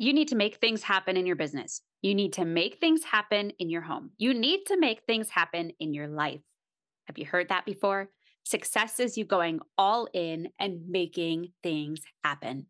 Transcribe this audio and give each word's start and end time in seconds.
You 0.00 0.12
need 0.12 0.28
to 0.28 0.36
make 0.36 0.56
things 0.56 0.84
happen 0.84 1.16
in 1.16 1.26
your 1.26 1.34
business. 1.34 1.80
You 2.02 2.14
need 2.14 2.34
to 2.34 2.44
make 2.44 2.78
things 2.78 3.02
happen 3.02 3.50
in 3.58 3.68
your 3.68 3.82
home. 3.82 4.10
You 4.16 4.32
need 4.32 4.66
to 4.66 4.78
make 4.78 5.02
things 5.02 5.28
happen 5.28 5.72
in 5.80 5.92
your 5.92 6.06
life. 6.06 6.40
Have 7.08 7.18
you 7.18 7.26
heard 7.26 7.48
that 7.48 7.66
before? 7.66 8.08
Success 8.44 9.00
is 9.00 9.18
you 9.18 9.24
going 9.24 9.58
all 9.76 10.08
in 10.14 10.50
and 10.60 10.88
making 10.88 11.48
things 11.64 12.00
happen. 12.22 12.66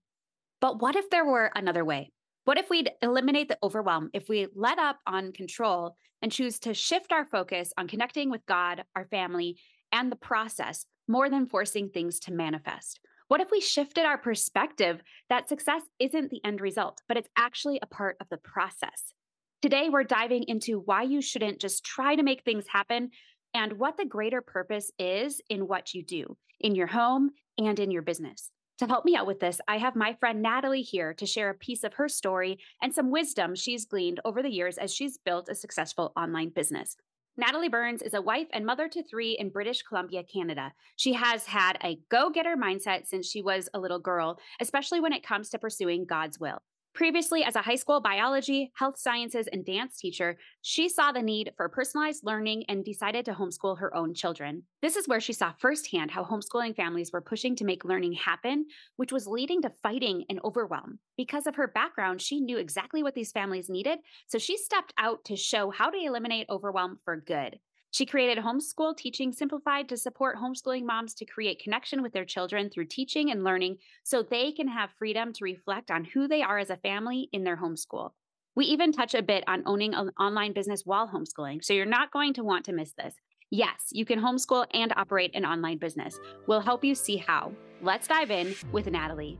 But 0.62 0.80
what 0.80 0.96
if 0.96 1.10
there 1.10 1.26
were 1.26 1.52
another 1.54 1.84
way? 1.84 2.12
What 2.46 2.56
if 2.56 2.70
we'd 2.70 2.90
eliminate 3.02 3.48
the 3.48 3.58
overwhelm? 3.62 4.08
If 4.14 4.30
we 4.30 4.48
let 4.54 4.78
up 4.78 4.98
on 5.06 5.32
control 5.32 5.96
and 6.22 6.32
choose 6.32 6.58
to 6.60 6.72
shift 6.72 7.12
our 7.12 7.26
focus 7.26 7.74
on 7.76 7.88
connecting 7.88 8.30
with 8.30 8.46
God, 8.46 8.84
our 8.96 9.04
family, 9.04 9.58
and 9.92 10.10
the 10.10 10.16
process 10.16 10.86
more 11.06 11.28
than 11.28 11.46
forcing 11.46 11.90
things 11.90 12.20
to 12.20 12.32
manifest? 12.32 13.00
What 13.28 13.42
if 13.42 13.50
we 13.50 13.60
shifted 13.60 14.06
our 14.06 14.16
perspective 14.16 15.02
that 15.28 15.50
success 15.50 15.82
isn't 15.98 16.30
the 16.30 16.40
end 16.44 16.62
result, 16.62 17.02
but 17.06 17.18
it's 17.18 17.28
actually 17.36 17.78
a 17.82 17.86
part 17.86 18.16
of 18.20 18.28
the 18.30 18.38
process? 18.38 19.12
Today, 19.60 19.90
we're 19.90 20.04
diving 20.04 20.44
into 20.48 20.80
why 20.80 21.02
you 21.02 21.20
shouldn't 21.20 21.60
just 21.60 21.84
try 21.84 22.16
to 22.16 22.22
make 22.22 22.42
things 22.42 22.64
happen 22.72 23.10
and 23.52 23.74
what 23.74 23.98
the 23.98 24.06
greater 24.06 24.40
purpose 24.40 24.90
is 24.98 25.42
in 25.50 25.68
what 25.68 25.92
you 25.92 26.02
do 26.02 26.38
in 26.60 26.74
your 26.74 26.86
home 26.86 27.30
and 27.58 27.78
in 27.78 27.90
your 27.90 28.00
business. 28.00 28.50
To 28.78 28.86
help 28.86 29.04
me 29.04 29.14
out 29.14 29.26
with 29.26 29.40
this, 29.40 29.60
I 29.68 29.76
have 29.76 29.94
my 29.94 30.14
friend 30.14 30.40
Natalie 30.40 30.80
here 30.80 31.12
to 31.14 31.26
share 31.26 31.50
a 31.50 31.54
piece 31.54 31.84
of 31.84 31.94
her 31.94 32.08
story 32.08 32.58
and 32.80 32.94
some 32.94 33.10
wisdom 33.10 33.54
she's 33.54 33.84
gleaned 33.84 34.20
over 34.24 34.42
the 34.42 34.50
years 34.50 34.78
as 34.78 34.94
she's 34.94 35.18
built 35.18 35.50
a 35.50 35.54
successful 35.54 36.12
online 36.16 36.48
business. 36.48 36.96
Natalie 37.40 37.68
Burns 37.68 38.02
is 38.02 38.14
a 38.14 38.20
wife 38.20 38.48
and 38.52 38.66
mother 38.66 38.88
to 38.88 39.00
three 39.00 39.36
in 39.38 39.50
British 39.50 39.82
Columbia, 39.82 40.24
Canada. 40.24 40.72
She 40.96 41.12
has 41.12 41.46
had 41.46 41.78
a 41.84 42.00
go 42.08 42.30
getter 42.30 42.56
mindset 42.56 43.06
since 43.06 43.30
she 43.30 43.42
was 43.42 43.68
a 43.72 43.78
little 43.78 44.00
girl, 44.00 44.40
especially 44.60 44.98
when 44.98 45.12
it 45.12 45.22
comes 45.22 45.48
to 45.50 45.58
pursuing 45.60 46.04
God's 46.04 46.40
will. 46.40 46.58
Previously, 46.94 47.44
as 47.44 47.54
a 47.54 47.62
high 47.62 47.76
school 47.76 48.00
biology, 48.00 48.72
health 48.74 48.98
sciences, 48.98 49.46
and 49.52 49.64
dance 49.64 49.98
teacher, 49.98 50.36
she 50.62 50.88
saw 50.88 51.12
the 51.12 51.22
need 51.22 51.52
for 51.56 51.68
personalized 51.68 52.24
learning 52.24 52.64
and 52.68 52.84
decided 52.84 53.24
to 53.24 53.34
homeschool 53.34 53.78
her 53.78 53.94
own 53.94 54.14
children. 54.14 54.64
This 54.82 54.96
is 54.96 55.06
where 55.06 55.20
she 55.20 55.32
saw 55.32 55.52
firsthand 55.58 56.10
how 56.10 56.24
homeschooling 56.24 56.74
families 56.74 57.12
were 57.12 57.20
pushing 57.20 57.54
to 57.56 57.64
make 57.64 57.84
learning 57.84 58.14
happen, 58.14 58.66
which 58.96 59.12
was 59.12 59.28
leading 59.28 59.62
to 59.62 59.72
fighting 59.82 60.24
and 60.28 60.40
overwhelm. 60.42 60.98
Because 61.16 61.46
of 61.46 61.54
her 61.54 61.68
background, 61.68 62.20
she 62.20 62.40
knew 62.40 62.58
exactly 62.58 63.02
what 63.02 63.14
these 63.14 63.32
families 63.32 63.68
needed, 63.68 64.00
so 64.26 64.38
she 64.38 64.56
stepped 64.56 64.92
out 64.98 65.24
to 65.26 65.36
show 65.36 65.70
how 65.70 65.90
to 65.90 65.98
eliminate 65.98 66.46
overwhelm 66.50 66.98
for 67.04 67.16
good. 67.16 67.60
She 67.90 68.04
created 68.04 68.44
Homeschool 68.44 68.96
Teaching 68.96 69.32
Simplified 69.32 69.88
to 69.88 69.96
support 69.96 70.36
homeschooling 70.36 70.84
moms 70.84 71.14
to 71.14 71.24
create 71.24 71.62
connection 71.62 72.02
with 72.02 72.12
their 72.12 72.24
children 72.24 72.68
through 72.68 72.86
teaching 72.86 73.30
and 73.30 73.42
learning 73.42 73.78
so 74.04 74.22
they 74.22 74.52
can 74.52 74.68
have 74.68 74.90
freedom 74.98 75.32
to 75.32 75.44
reflect 75.44 75.90
on 75.90 76.04
who 76.04 76.28
they 76.28 76.42
are 76.42 76.58
as 76.58 76.70
a 76.70 76.76
family 76.76 77.30
in 77.32 77.44
their 77.44 77.56
homeschool. 77.56 78.10
We 78.54 78.66
even 78.66 78.92
touch 78.92 79.14
a 79.14 79.22
bit 79.22 79.42
on 79.46 79.62
owning 79.64 79.94
an 79.94 80.10
online 80.20 80.52
business 80.52 80.82
while 80.84 81.08
homeschooling, 81.08 81.64
so 81.64 81.72
you're 81.72 81.86
not 81.86 82.12
going 82.12 82.34
to 82.34 82.44
want 82.44 82.66
to 82.66 82.72
miss 82.72 82.92
this. 82.92 83.14
Yes, 83.50 83.86
you 83.92 84.04
can 84.04 84.20
homeschool 84.20 84.66
and 84.74 84.92
operate 84.94 85.30
an 85.34 85.46
online 85.46 85.78
business. 85.78 86.18
We'll 86.46 86.60
help 86.60 86.84
you 86.84 86.94
see 86.94 87.16
how. 87.16 87.52
Let's 87.80 88.06
dive 88.06 88.30
in 88.30 88.54
with 88.70 88.90
Natalie. 88.90 89.38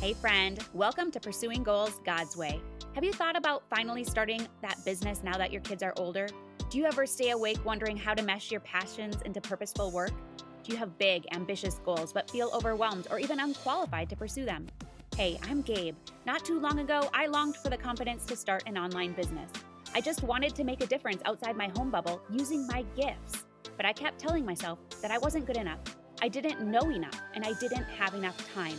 Hey, 0.00 0.12
friend, 0.12 0.62
welcome 0.74 1.10
to 1.12 1.20
Pursuing 1.20 1.62
Goals 1.62 2.00
God's 2.04 2.36
Way. 2.36 2.60
Have 2.94 3.04
you 3.04 3.14
thought 3.14 3.36
about 3.36 3.62
finally 3.70 4.04
starting 4.04 4.46
that 4.60 4.84
business 4.84 5.22
now 5.22 5.38
that 5.38 5.50
your 5.50 5.62
kids 5.62 5.82
are 5.82 5.94
older? 5.96 6.28
Do 6.68 6.78
you 6.78 6.84
ever 6.84 7.06
stay 7.06 7.30
awake 7.30 7.64
wondering 7.64 7.96
how 7.96 8.12
to 8.12 8.24
mesh 8.24 8.50
your 8.50 8.60
passions 8.60 9.22
into 9.24 9.40
purposeful 9.40 9.92
work? 9.92 10.10
Do 10.64 10.72
you 10.72 10.76
have 10.78 10.98
big, 10.98 11.24
ambitious 11.30 11.78
goals 11.84 12.12
but 12.12 12.28
feel 12.28 12.50
overwhelmed 12.52 13.06
or 13.08 13.20
even 13.20 13.38
unqualified 13.38 14.10
to 14.10 14.16
pursue 14.16 14.44
them? 14.44 14.66
Hey, 15.16 15.38
I'm 15.44 15.62
Gabe. 15.62 15.94
Not 16.26 16.44
too 16.44 16.58
long 16.58 16.80
ago, 16.80 17.08
I 17.14 17.28
longed 17.28 17.56
for 17.56 17.70
the 17.70 17.76
confidence 17.76 18.26
to 18.26 18.36
start 18.36 18.64
an 18.66 18.76
online 18.76 19.12
business. 19.12 19.48
I 19.94 20.00
just 20.00 20.24
wanted 20.24 20.56
to 20.56 20.64
make 20.64 20.82
a 20.82 20.88
difference 20.88 21.22
outside 21.24 21.56
my 21.56 21.68
home 21.76 21.88
bubble 21.88 22.20
using 22.32 22.66
my 22.66 22.84
gifts. 22.96 23.44
But 23.76 23.86
I 23.86 23.92
kept 23.92 24.18
telling 24.18 24.44
myself 24.44 24.80
that 25.02 25.12
I 25.12 25.18
wasn't 25.18 25.46
good 25.46 25.58
enough. 25.58 25.78
I 26.20 26.26
didn't 26.26 26.60
know 26.60 26.90
enough, 26.90 27.20
and 27.36 27.44
I 27.44 27.52
didn't 27.60 27.84
have 27.84 28.14
enough 28.14 28.36
time. 28.52 28.76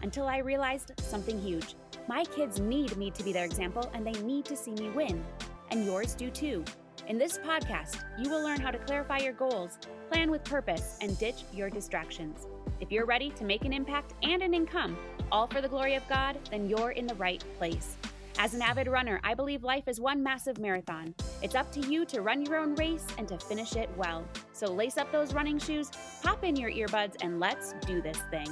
Until 0.00 0.26
I 0.26 0.38
realized 0.38 0.92
something 1.02 1.38
huge. 1.38 1.74
My 2.08 2.24
kids 2.24 2.60
need 2.60 2.96
me 2.96 3.10
to 3.10 3.22
be 3.22 3.34
their 3.34 3.44
example, 3.44 3.90
and 3.92 4.06
they 4.06 4.18
need 4.22 4.46
to 4.46 4.56
see 4.56 4.72
me 4.72 4.88
win. 4.88 5.22
And 5.70 5.84
yours 5.84 6.14
do 6.14 6.30
too. 6.30 6.64
In 7.06 7.18
this 7.18 7.38
podcast, 7.38 8.02
you 8.18 8.28
will 8.28 8.42
learn 8.42 8.60
how 8.60 8.72
to 8.72 8.78
clarify 8.78 9.18
your 9.18 9.32
goals, 9.32 9.78
plan 10.10 10.28
with 10.28 10.42
purpose, 10.42 10.98
and 11.00 11.16
ditch 11.20 11.44
your 11.52 11.70
distractions. 11.70 12.48
If 12.80 12.90
you're 12.90 13.06
ready 13.06 13.30
to 13.30 13.44
make 13.44 13.64
an 13.64 13.72
impact 13.72 14.14
and 14.24 14.42
an 14.42 14.52
income, 14.52 14.98
all 15.30 15.46
for 15.46 15.60
the 15.60 15.68
glory 15.68 15.94
of 15.94 16.02
God, 16.08 16.36
then 16.50 16.68
you're 16.68 16.90
in 16.90 17.06
the 17.06 17.14
right 17.14 17.44
place. 17.58 17.96
As 18.40 18.54
an 18.54 18.62
avid 18.62 18.88
runner, 18.88 19.20
I 19.22 19.34
believe 19.34 19.62
life 19.62 19.86
is 19.86 20.00
one 20.00 20.20
massive 20.20 20.58
marathon. 20.58 21.14
It's 21.42 21.54
up 21.54 21.70
to 21.74 21.80
you 21.80 22.06
to 22.06 22.22
run 22.22 22.44
your 22.44 22.56
own 22.56 22.74
race 22.74 23.06
and 23.18 23.28
to 23.28 23.38
finish 23.38 23.76
it 23.76 23.88
well. 23.96 24.24
So 24.52 24.66
lace 24.66 24.98
up 24.98 25.12
those 25.12 25.32
running 25.32 25.60
shoes, 25.60 25.92
pop 26.24 26.42
in 26.42 26.56
your 26.56 26.72
earbuds, 26.72 27.14
and 27.20 27.38
let's 27.38 27.74
do 27.86 28.02
this 28.02 28.18
thing. 28.32 28.48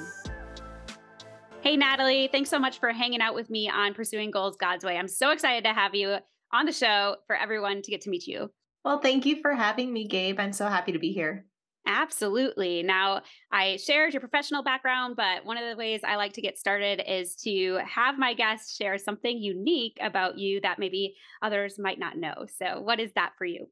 Hey, 1.61 1.77
Natalie, 1.77 2.29
thanks 2.31 2.51
so 2.51 2.61
much 2.61 2.79
for 2.79 2.93
hanging 2.93 3.21
out 3.21 3.35
with 3.35 3.51
me 3.51 3.69
on 3.69 3.95
Pursuing 3.95 4.31
Goals 4.31 4.57
God's 4.57 4.85
Way. 4.85 4.97
I'm 4.97 5.09
so 5.09 5.33
excited 5.33 5.65
to 5.65 5.73
have 5.75 5.97
you 5.97 6.19
on 6.55 6.67
the 6.67 6.73
show 6.73 7.17
for 7.27 7.37
everyone 7.37 7.83
to 7.83 7.91
get 7.91 8.01
to 8.03 8.11
meet 8.11 8.27
you. 8.27 8.51
Well, 8.85 9.01
thank 9.01 9.27
you 9.27 9.41
for 9.43 9.53
having 9.53 9.93
me, 9.93 10.07
Gabe. 10.07 10.39
I'm 10.39 10.53
so 10.53 10.69
happy 10.69 10.93
to 10.93 10.99
be 10.99 11.13
here. 11.13 11.47
Absolutely. 11.87 12.83
Now, 12.83 13.23
I 13.53 13.77
shared 13.77 14.15
your 14.15 14.21
professional 14.21 14.63
background, 14.63 15.17
but 15.17 15.45
one 15.45 15.59
of 15.59 15.69
the 15.69 15.77
ways 15.77 16.01
I 16.03 16.17
like 16.17 16.33
to 16.35 16.41
get 16.41 16.57
started 16.57 17.03
is 17.07 17.35
to 17.45 17.81
have 17.87 18.19
my 18.19 18.33
guests 18.33 18.77
share 18.77 18.97
something 18.97 19.37
unique 19.37 19.99
about 20.01 20.39
you 20.39 20.61
that 20.63 20.79
maybe 20.79 21.15
others 21.43 21.79
might 21.79 21.99
not 21.99 22.17
know. 22.17 22.47
So, 22.59 22.81
what 22.81 23.01
is 23.01 23.13
that 23.17 23.33
for 23.37 23.45
you? 23.45 23.67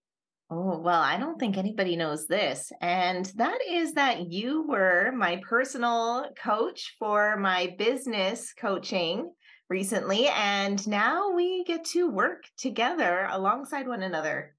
Oh, 0.50 0.78
well, 0.78 1.00
I 1.00 1.16
don't 1.16 1.38
think 1.38 1.56
anybody 1.56 1.96
knows 1.96 2.26
this. 2.26 2.70
And 2.82 3.24
that 3.36 3.58
is 3.66 3.94
that 3.94 4.30
you 4.30 4.66
were 4.68 5.10
my 5.16 5.40
personal 5.48 6.26
coach 6.36 6.96
for 6.98 7.38
my 7.38 7.74
business 7.78 8.52
coaching 8.52 9.32
recently. 9.72 10.28
And 10.28 10.86
now 10.86 11.30
we 11.30 11.64
get 11.64 11.84
to 11.86 12.08
work 12.08 12.44
together 12.58 13.26
alongside 13.30 13.88
one 13.88 14.02
another. 14.02 14.54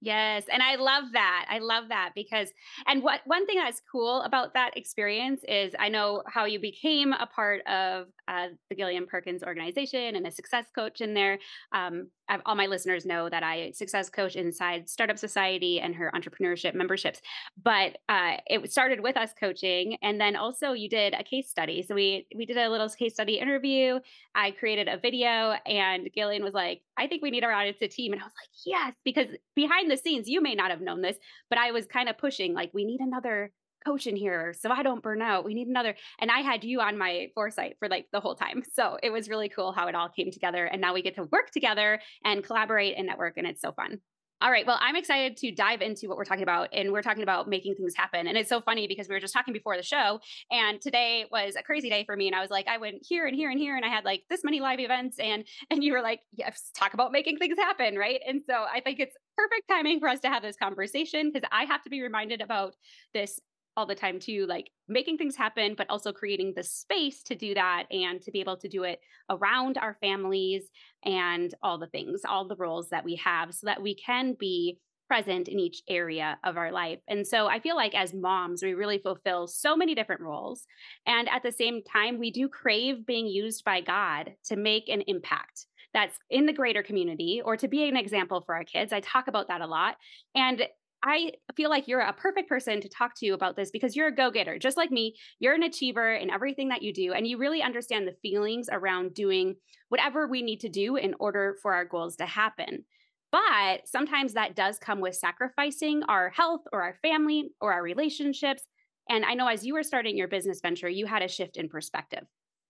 Yes, 0.00 0.44
and 0.52 0.62
I 0.62 0.76
love 0.76 1.04
that. 1.14 1.46
I 1.48 1.58
love 1.58 1.88
that 1.88 2.10
because 2.14 2.50
and 2.86 3.02
what 3.02 3.20
one 3.24 3.46
thing 3.46 3.58
that's 3.58 3.82
cool 3.90 4.22
about 4.22 4.54
that 4.54 4.76
experience 4.76 5.40
is 5.48 5.74
I 5.78 5.88
know 5.88 6.22
how 6.26 6.44
you 6.44 6.60
became 6.60 7.12
a 7.12 7.26
part 7.26 7.66
of 7.66 8.06
uh, 8.28 8.48
the 8.68 8.76
Gillian 8.76 9.06
Perkins 9.06 9.42
organization 9.42 10.14
and 10.14 10.26
a 10.26 10.30
success 10.30 10.66
coach 10.74 11.00
in 11.00 11.14
there. 11.14 11.38
Um, 11.72 12.08
all 12.44 12.54
my 12.54 12.66
listeners 12.66 13.06
know 13.06 13.28
that 13.30 13.42
I 13.42 13.70
success 13.70 14.10
coach 14.10 14.36
inside 14.36 14.88
Startup 14.88 15.18
Society 15.18 15.80
and 15.80 15.94
her 15.94 16.12
entrepreneurship 16.14 16.74
memberships. 16.74 17.22
But 17.62 17.98
uh, 18.08 18.36
it 18.46 18.70
started 18.70 19.00
with 19.00 19.16
us 19.16 19.30
coaching, 19.38 19.96
and 20.02 20.20
then 20.20 20.36
also 20.36 20.72
you 20.72 20.88
did 20.90 21.14
a 21.14 21.24
case 21.24 21.48
study. 21.48 21.82
So 21.82 21.94
we 21.94 22.26
we 22.36 22.44
did 22.44 22.58
a 22.58 22.68
little 22.68 22.88
case 22.90 23.14
study 23.14 23.38
interview. 23.38 24.00
I 24.34 24.50
created 24.50 24.88
a 24.88 24.98
video, 24.98 25.54
and 25.66 26.10
Gillian 26.14 26.44
was 26.44 26.54
like, 26.54 26.82
"I 26.98 27.06
think 27.06 27.22
we 27.22 27.30
need 27.30 27.44
our 27.44 27.52
audience 27.52 27.78
a 27.80 27.88
team," 27.88 28.12
and 28.12 28.20
I 28.20 28.24
was 28.24 28.34
like, 28.34 28.50
"Yes," 28.66 28.94
because 29.04 29.28
behind 29.56 29.90
the 29.90 29.96
scenes, 29.96 30.28
you 30.28 30.42
may 30.42 30.54
not 30.54 30.70
have 30.70 30.82
known 30.82 31.00
this, 31.00 31.16
but 31.48 31.58
I 31.58 31.70
was 31.70 31.86
kind 31.86 32.08
of 32.08 32.18
pushing 32.18 32.52
like, 32.52 32.70
"We 32.74 32.84
need 32.84 33.00
another." 33.00 33.52
Coach 33.88 34.06
in 34.06 34.16
here 34.16 34.54
so 34.58 34.70
I 34.70 34.82
don't 34.82 35.02
burn 35.02 35.22
out. 35.22 35.44
We 35.44 35.54
need 35.54 35.68
another. 35.68 35.94
And 36.18 36.30
I 36.30 36.40
had 36.40 36.64
you 36.64 36.80
on 36.80 36.98
my 36.98 37.28
foresight 37.34 37.76
for 37.78 37.88
like 37.88 38.06
the 38.12 38.20
whole 38.20 38.34
time. 38.34 38.62
So 38.72 38.98
it 39.02 39.10
was 39.10 39.28
really 39.28 39.48
cool 39.48 39.72
how 39.72 39.88
it 39.88 39.94
all 39.94 40.08
came 40.08 40.30
together. 40.30 40.66
And 40.66 40.80
now 40.80 40.94
we 40.94 41.02
get 41.02 41.14
to 41.16 41.24
work 41.24 41.50
together 41.50 42.00
and 42.24 42.44
collaborate 42.44 42.96
and 42.96 43.06
network. 43.06 43.36
And 43.36 43.46
it's 43.46 43.60
so 43.60 43.72
fun. 43.72 44.00
All 44.40 44.52
right. 44.52 44.64
Well, 44.64 44.78
I'm 44.80 44.94
excited 44.94 45.36
to 45.38 45.50
dive 45.50 45.82
into 45.82 46.06
what 46.06 46.16
we're 46.16 46.24
talking 46.24 46.44
about. 46.44 46.68
And 46.72 46.92
we're 46.92 47.02
talking 47.02 47.24
about 47.24 47.48
making 47.48 47.74
things 47.74 47.94
happen. 47.96 48.28
And 48.28 48.38
it's 48.38 48.48
so 48.48 48.60
funny 48.60 48.86
because 48.86 49.08
we 49.08 49.16
were 49.16 49.20
just 49.20 49.34
talking 49.34 49.52
before 49.52 49.76
the 49.76 49.82
show. 49.82 50.20
And 50.52 50.80
today 50.80 51.24
was 51.32 51.56
a 51.56 51.62
crazy 51.62 51.90
day 51.90 52.04
for 52.04 52.14
me. 52.14 52.28
And 52.28 52.36
I 52.36 52.40
was 52.40 52.50
like, 52.50 52.68
I 52.68 52.78
went 52.78 52.98
here 53.02 53.26
and 53.26 53.34
here 53.34 53.50
and 53.50 53.58
here. 53.58 53.74
And 53.74 53.84
I 53.84 53.88
had 53.88 54.04
like 54.04 54.22
this 54.30 54.44
many 54.44 54.60
live 54.60 54.78
events. 54.78 55.18
And 55.18 55.44
and 55.70 55.82
you 55.82 55.92
were 55.92 56.02
like, 56.02 56.20
yes, 56.32 56.70
talk 56.76 56.94
about 56.94 57.10
making 57.10 57.38
things 57.38 57.58
happen. 57.58 57.98
Right. 57.98 58.20
And 58.28 58.42
so 58.48 58.64
I 58.72 58.80
think 58.80 59.00
it's 59.00 59.16
perfect 59.36 59.68
timing 59.68 59.98
for 59.98 60.08
us 60.08 60.20
to 60.20 60.28
have 60.28 60.42
this 60.42 60.56
conversation 60.56 61.32
because 61.32 61.48
I 61.50 61.64
have 61.64 61.82
to 61.82 61.90
be 61.90 62.00
reminded 62.00 62.40
about 62.40 62.76
this 63.12 63.40
all 63.78 63.86
the 63.86 63.94
time 63.94 64.18
too 64.18 64.44
like 64.46 64.70
making 64.88 65.16
things 65.16 65.36
happen 65.36 65.76
but 65.78 65.88
also 65.88 66.12
creating 66.12 66.52
the 66.56 66.64
space 66.64 67.22
to 67.22 67.36
do 67.36 67.54
that 67.54 67.84
and 67.92 68.20
to 68.20 68.32
be 68.32 68.40
able 68.40 68.56
to 68.56 68.68
do 68.68 68.82
it 68.82 68.98
around 69.30 69.78
our 69.78 69.96
families 70.00 70.64
and 71.04 71.54
all 71.62 71.78
the 71.78 71.86
things 71.86 72.22
all 72.28 72.48
the 72.48 72.56
roles 72.56 72.88
that 72.88 73.04
we 73.04 73.14
have 73.14 73.54
so 73.54 73.66
that 73.66 73.80
we 73.80 73.94
can 73.94 74.34
be 74.36 74.78
present 75.06 75.46
in 75.46 75.58
each 75.58 75.82
area 75.88 76.38
of 76.44 76.58
our 76.58 76.70
life. 76.70 76.98
And 77.08 77.26
so 77.26 77.46
I 77.46 77.60
feel 77.60 77.76
like 77.76 77.94
as 77.94 78.12
moms, 78.12 78.62
we 78.62 78.74
really 78.74 78.98
fulfill 78.98 79.46
so 79.46 79.74
many 79.74 79.94
different 79.94 80.20
roles. 80.20 80.66
And 81.06 81.30
at 81.30 81.42
the 81.42 81.50
same 81.50 81.82
time, 81.82 82.18
we 82.18 82.30
do 82.30 82.46
crave 82.46 83.06
being 83.06 83.26
used 83.26 83.64
by 83.64 83.80
God 83.80 84.34
to 84.48 84.56
make 84.56 84.90
an 84.90 85.00
impact 85.06 85.64
that's 85.94 86.18
in 86.28 86.44
the 86.44 86.52
greater 86.52 86.82
community 86.82 87.40
or 87.42 87.56
to 87.56 87.68
be 87.68 87.88
an 87.88 87.96
example 87.96 88.42
for 88.42 88.54
our 88.54 88.64
kids. 88.64 88.92
I 88.92 89.00
talk 89.00 89.28
about 89.28 89.48
that 89.48 89.62
a 89.62 89.66
lot. 89.66 89.96
And 90.34 90.66
I 91.02 91.32
feel 91.56 91.70
like 91.70 91.86
you're 91.86 92.00
a 92.00 92.12
perfect 92.12 92.48
person 92.48 92.80
to 92.80 92.88
talk 92.88 93.14
to 93.18 93.30
about 93.30 93.56
this 93.56 93.70
because 93.70 93.94
you're 93.94 94.08
a 94.08 94.14
go 94.14 94.30
getter, 94.30 94.58
just 94.58 94.76
like 94.76 94.90
me. 94.90 95.14
You're 95.38 95.54
an 95.54 95.62
achiever 95.62 96.12
in 96.12 96.30
everything 96.30 96.68
that 96.70 96.82
you 96.82 96.92
do, 96.92 97.12
and 97.12 97.26
you 97.26 97.38
really 97.38 97.62
understand 97.62 98.06
the 98.06 98.16
feelings 98.20 98.68
around 98.70 99.14
doing 99.14 99.54
whatever 99.88 100.26
we 100.26 100.42
need 100.42 100.60
to 100.60 100.68
do 100.68 100.96
in 100.96 101.14
order 101.20 101.56
for 101.62 101.74
our 101.74 101.84
goals 101.84 102.16
to 102.16 102.26
happen. 102.26 102.84
But 103.30 103.86
sometimes 103.86 104.34
that 104.34 104.56
does 104.56 104.78
come 104.78 105.00
with 105.00 105.14
sacrificing 105.14 106.02
our 106.04 106.30
health 106.30 106.62
or 106.72 106.82
our 106.82 106.96
family 107.02 107.50
or 107.60 107.72
our 107.72 107.82
relationships. 107.82 108.62
And 109.08 109.24
I 109.24 109.34
know 109.34 109.46
as 109.46 109.64
you 109.64 109.74
were 109.74 109.82
starting 109.82 110.16
your 110.16 110.28
business 110.28 110.60
venture, 110.60 110.88
you 110.88 111.06
had 111.06 111.22
a 111.22 111.28
shift 111.28 111.56
in 111.56 111.68
perspective 111.68 112.24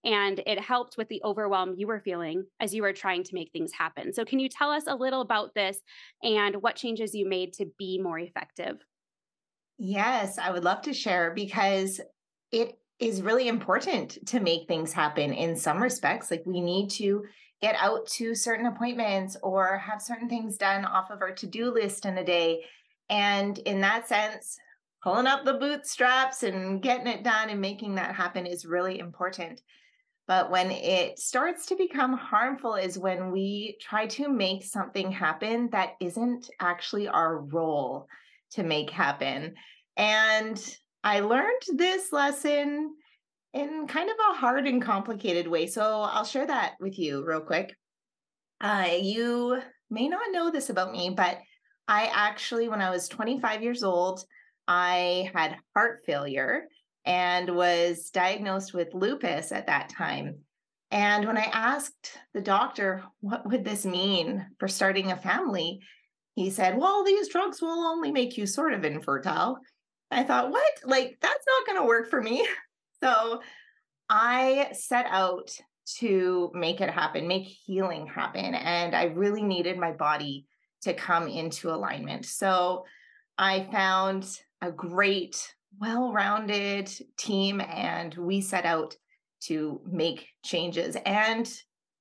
and 0.05 0.41
it 0.47 0.61
helped 0.61 0.97
with 0.97 1.09
the 1.09 1.21
overwhelm 1.25 1.75
you 1.77 1.87
were 1.87 2.01
feeling 2.01 2.45
as 2.61 2.75
you 2.75 2.83
were 2.83 2.93
trying 2.93 3.25
to 3.25 3.35
make 3.35 3.51
things 3.53 3.73
happen. 3.73 4.13
So, 4.13 4.25
can 4.25 4.39
you 4.39 4.49
tell 4.49 4.71
us 4.71 4.85
a 4.87 4.95
little 4.95 5.21
about 5.21 5.55
this 5.55 5.79
and 6.23 6.57
what 6.63 6.77
changes 6.77 7.15
you 7.15 7.29
made 7.29 7.53
to 7.55 7.67
be 7.79 8.01
more 8.01 8.19
effective? 8.19 8.79
Yes, 9.79 10.39
I 10.39 10.51
would 10.51 10.65
love 10.65 10.83
to 10.83 10.93
share 10.93 11.33
because 11.35 12.01
it 12.51 12.79
is 12.99 13.23
really 13.23 13.47
important 13.47 14.27
to 14.27 14.41
make 14.41 14.67
things 14.67 14.93
happen 14.93 15.33
in 15.33 15.57
some 15.57 15.83
respects. 15.83 16.31
Like, 16.31 16.43
we 16.47 16.61
need 16.61 16.91
to 16.91 17.25
get 17.61 17.77
out 17.79 18.07
to 18.07 18.35
certain 18.35 18.67
appointments 18.67 19.37
or 19.43 19.79
have 19.79 20.01
certain 20.01 20.29
things 20.29 20.57
done 20.57 20.85
off 20.85 21.11
of 21.11 21.21
our 21.21 21.33
to 21.35 21.47
do 21.47 21.73
list 21.73 22.07
in 22.07 22.19
a 22.19 22.25
day. 22.25 22.65
And 23.09 23.59
in 23.59 23.81
that 23.81 24.09
sense, 24.09 24.59
pulling 25.03 25.27
up 25.27 25.45
the 25.45 25.55
bootstraps 25.55 26.43
and 26.43 26.83
getting 26.83 27.07
it 27.07 27.25
done 27.25 27.51
and 27.51 27.61
making 27.61 27.97
that 27.97 28.15
happen 28.15 28.47
is 28.47 28.67
really 28.67 28.99
important. 28.99 29.63
But 30.29 30.51
when 30.51 30.71
it 30.71 31.19
starts 31.19 31.65
to 31.67 31.77
become 31.77 32.13
harmful 32.13 32.75
is 32.75 32.99
when 32.99 33.33
we 33.33 33.79
try 33.81 34.07
to 34.09 34.29
make 34.29 34.63
something 34.63 35.11
happen 35.11 35.71
that 35.73 35.95
isn't 36.01 36.51
actually 36.61 37.09
our 37.09 37.39
role 37.39 38.07
to 38.51 38.63
make 38.63 38.91
happen. 38.91 39.55
And 39.97 40.77
I 41.03 41.21
learned 41.21 41.63
this 41.75 42.13
lesson 42.13 42.95
in 43.55 43.87
kind 43.89 44.11
of 44.11 44.17
a 44.31 44.37
hard 44.37 44.67
and 44.67 44.83
complicated 44.83 45.49
way. 45.49 45.67
So 45.67 46.03
I'll 46.03 46.25
share 46.25 46.47
that 46.47 46.75
with 46.79 46.99
you 46.99 47.25
real 47.25 47.41
quick. 47.41 47.75
Uh, 48.61 48.89
you 49.01 49.63
may 49.89 50.09
not 50.09 50.31
know 50.31 50.51
this 50.51 50.69
about 50.69 50.93
me, 50.93 51.15
but 51.17 51.39
I 51.89 52.11
actually, 52.13 52.69
when 52.69 52.83
I 52.83 52.91
was 52.91 53.09
25 53.09 53.63
years 53.63 53.83
old, 53.83 54.23
I 54.67 55.31
had 55.35 55.57
heart 55.75 56.01
failure 56.05 56.67
and 57.09 57.57
was 57.57 58.11
diagnosed 58.11 58.75
with 58.75 58.93
lupus 58.93 59.51
at 59.51 59.67
that 59.67 59.89
time. 59.89 60.41
And 60.91 61.27
when 61.27 61.39
I 61.39 61.49
asked 61.53 62.19
the 62.35 62.43
doctor, 62.43 63.03
what 63.21 63.49
would 63.49 63.65
this 63.65 63.87
mean 63.87 64.47
for 64.59 64.69
starting 64.69 65.11
a 65.11 65.17
family? 65.17 65.81
He 66.35 66.51
said, 66.51 66.77
Well, 66.77 67.05
these 67.05 67.29
drugs 67.29 67.63
will 67.63 67.83
only 67.83 68.13
make 68.13 68.37
you 68.37 68.47
sort 68.47 68.75
of 68.75 68.85
infertile. 68.85 69.59
I 70.11 70.23
thought, 70.23 70.51
What? 70.51 70.73
Like, 70.85 71.17
that's 71.21 71.45
not 71.47 71.67
going 71.67 71.83
to 71.83 71.89
work 71.89 72.09
for 72.11 72.23
me. 72.23 72.47
So 73.01 73.43
I 74.11 74.71
set 74.73 75.07
out 75.09 75.53
to 75.99 76.51
make 76.53 76.81
it 76.81 76.91
happen, 76.91 77.29
make 77.29 77.45
healing 77.45 78.09
happen. 78.09 78.57
And 78.57 78.93
I 78.93 79.05
really 79.05 79.45
needed 79.45 79.79
my 79.79 79.93
body 79.93 80.47
to 80.83 80.95
come 80.95 81.29
into 81.29 81.71
alignment. 81.71 82.27
So 82.27 82.87
I 83.39 83.69
found 83.71 84.29
a 84.61 84.73
great 84.73 85.55
well 85.81 86.13
rounded 86.13 86.91
team 87.19 87.61
and 87.61 88.15
we 88.15 88.41
set 88.41 88.65
out 88.65 88.97
to 89.41 89.81
make 89.87 90.29
changes. 90.45 90.97
And 91.07 91.51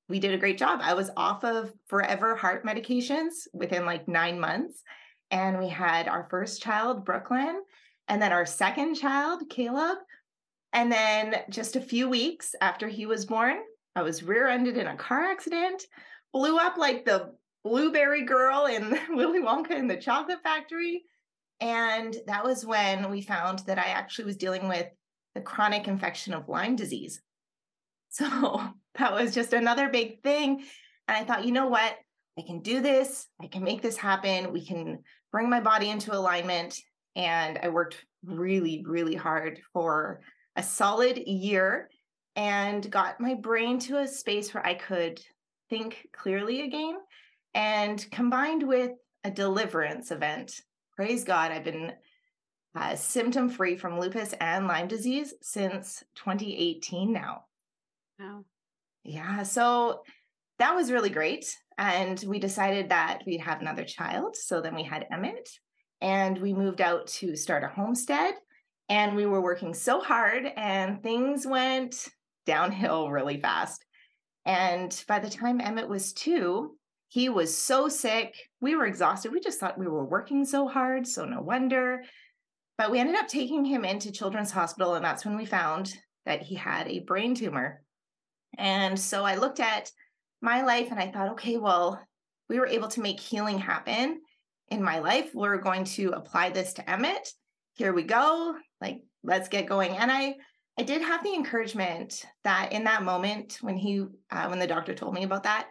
we 0.10 0.20
did 0.20 0.34
a 0.34 0.38
great 0.38 0.58
job. 0.58 0.80
I 0.82 0.94
was 0.94 1.12
off 1.18 1.44
of 1.44 1.74
forever 1.88 2.36
heart 2.36 2.66
medications 2.66 3.48
within 3.54 3.86
like 3.86 4.08
nine 4.08 4.40
months. 4.40 4.82
And 5.32 5.60
we 5.60 5.68
had 5.68 6.08
our 6.08 6.28
first 6.30 6.62
child, 6.62 7.04
Brooklyn, 7.04 7.62
and 8.08 8.22
then 8.22 8.32
our 8.32 8.46
second 8.46 8.96
child, 8.96 9.44
Caleb. 9.50 9.98
And 10.74 10.92
then 10.92 11.36
just 11.50 11.76
a 11.76 11.82
few 11.82 12.10
weeks 12.10 12.56
after 12.62 12.88
he 12.88 13.06
was 13.06 13.26
born, 13.26 13.58
I 13.96 14.04
was 14.04 14.24
rear 14.24 14.48
ended 14.48 14.78
in 14.78 14.88
a 14.88 14.96
car 14.96 15.24
accident, 15.24 15.84
blew 16.32 16.58
up 16.58 16.78
like 16.78 17.04
the 17.04 17.34
blueberry 17.64 18.24
girl 18.24 18.66
in 18.66 18.98
Willy 19.10 19.42
Wonka 19.42 19.72
in 19.72 19.88
the 19.88 19.98
chocolate 19.98 20.42
factory. 20.44 21.04
And 21.60 22.16
that 22.28 22.44
was 22.44 22.66
when 22.66 23.10
we 23.10 23.22
found 23.22 23.60
that 23.60 23.80
I 23.80 23.88
actually 23.88 24.26
was 24.26 24.38
dealing 24.38 24.68
with 24.68 24.88
the 25.34 25.42
chronic 25.42 25.88
infection 25.88 26.34
of 26.34 26.50
Lyme 26.50 26.76
disease. 26.76 27.22
So 28.10 28.72
that 28.98 29.14
was 29.14 29.36
just 29.36 29.54
another 29.54 29.90
big 29.90 30.24
thing. 30.24 30.64
And 31.08 31.18
I 31.18 31.24
thought, 31.24 31.46
you 31.46 31.52
know 31.52 31.68
what? 31.68 31.94
I 32.40 32.42
can 32.42 32.62
do 32.62 32.82
this. 32.82 33.28
I 33.40 33.48
can 33.48 33.64
make 33.64 33.82
this 33.82 33.98
happen. 33.98 34.54
We 34.54 34.66
can 34.66 35.00
bring 35.32 35.50
my 35.50 35.60
body 35.60 35.90
into 35.90 36.16
alignment. 36.16 36.80
And 37.16 37.60
I 37.62 37.70
worked 37.70 38.04
really, 38.26 38.84
really 38.88 39.14
hard 39.14 39.60
for 39.74 40.22
a 40.56 40.64
solid 40.64 41.18
year 41.18 41.90
and 42.36 42.90
got 42.90 43.20
my 43.20 43.36
brain 43.36 43.78
to 43.80 44.00
a 44.00 44.08
space 44.08 44.54
where 44.54 44.66
I 44.66 44.76
could 44.76 45.20
think 45.70 46.08
clearly 46.14 46.62
again. 46.62 46.96
And 47.54 48.04
combined 48.12 48.64
with 48.64 48.92
a 49.24 49.32
deliverance 49.32 50.12
event 50.12 50.62
praise 50.98 51.24
God, 51.24 51.52
I've 51.52 51.64
been 51.64 51.94
uh, 52.76 52.96
symptom 52.96 53.50
free 53.50 53.78
from 53.78 54.00
lupus 54.00 54.34
and 54.42 54.68
Lyme 54.68 54.88
disease 54.88 55.34
since 55.42 56.04
2018 56.16 57.14
now. 57.14 57.44
Wow. 58.20 58.44
Yeah. 59.04 59.44
So 59.44 60.02
that 60.58 60.76
was 60.76 60.92
really 60.92 61.12
great. 61.12 61.56
And 61.78 62.22
we 62.28 62.40
decided 62.40 62.90
that 62.90 63.22
we'd 63.28 63.42
have 63.42 63.62
another 63.62 63.84
child. 63.84 64.36
So 64.36 64.60
then 64.60 64.74
we 64.74 64.84
had 64.84 65.06
Emmett 65.12 65.48
and 66.02 66.42
we 66.42 66.54
moved 66.54 66.82
out 66.82 67.06
to 67.08 67.36
start 67.36 67.64
a 67.64 67.68
homestead. 67.68 68.34
And 68.90 69.16
we 69.16 69.26
were 69.26 69.42
working 69.42 69.74
so 69.74 70.00
hard 70.00 70.46
and 70.56 71.04
things 71.04 71.46
went 71.46 72.08
downhill 72.46 73.12
really 73.12 73.40
fast. 73.40 73.86
And 74.46 75.04
by 75.08 75.20
the 75.20 75.30
time 75.30 75.62
Emmett 75.62 75.90
was 75.90 76.14
two, 76.14 76.78
he 77.10 77.30
was 77.30 77.56
so 77.56 77.88
sick. 77.88 78.36
We 78.60 78.76
were 78.76 78.86
exhausted. 78.86 79.32
We 79.32 79.40
just 79.40 79.60
thought 79.60 79.78
we 79.78 79.88
were 79.88 80.06
working 80.06 80.46
so 80.46 80.68
hard. 80.68 81.08
So 81.08 81.26
no 81.26 81.42
wonder. 81.42 82.04
But 82.78 82.92
we 82.92 83.00
ended 83.00 83.16
up 83.16 83.28
taking 83.28 83.66
him 83.66 83.86
into 83.86 84.12
Children's 84.12 84.52
Hospital. 84.52 84.96
And 84.96 85.04
that's 85.04 85.26
when 85.26 85.38
we 85.38 85.46
found 85.46 85.96
that 86.26 86.42
he 86.42 86.56
had 86.56 86.88
a 86.88 87.00
brain 87.00 87.34
tumor. 87.34 87.82
And 88.58 89.00
so 89.00 89.24
I 89.24 89.36
looked 89.36 89.60
at 89.60 89.90
my 90.42 90.64
life 90.64 90.90
and 90.92 91.00
I 91.00 91.10
thought, 91.10 91.32
okay, 91.32 91.58
well, 91.58 92.00
we 92.50 92.60
were 92.60 92.68
able 92.68 92.88
to 92.90 93.02
make 93.02 93.20
healing 93.20 93.58
happen 93.58 94.22
in 94.70 94.84
my 94.84 95.00
life. 95.00 95.32
We're 95.34 95.58
going 95.58 95.86
to 95.86 96.12
apply 96.12 96.50
this 96.50 96.74
to 96.74 96.90
Emmett. 96.90 97.30
Here 97.76 97.94
we 97.94 98.04
go. 98.04 98.56
Like, 98.82 99.02
let's 99.24 99.50
get 99.50 99.68
going. 99.68 99.96
And 99.96 100.12
I, 100.12 100.36
I 100.78 100.84
did 100.84 101.02
have 101.02 101.24
the 101.24 101.34
encouragement 101.34 102.26
that 102.44 102.74
in 102.74 102.84
that 102.84 103.04
moment 103.04 103.58
when 103.62 103.78
he, 103.78 104.06
uh, 104.30 104.48
when 104.48 104.60
the 104.60 104.68
doctor 104.68 104.94
told 104.94 105.14
me 105.14 105.24
about 105.24 105.44
that, 105.44 105.68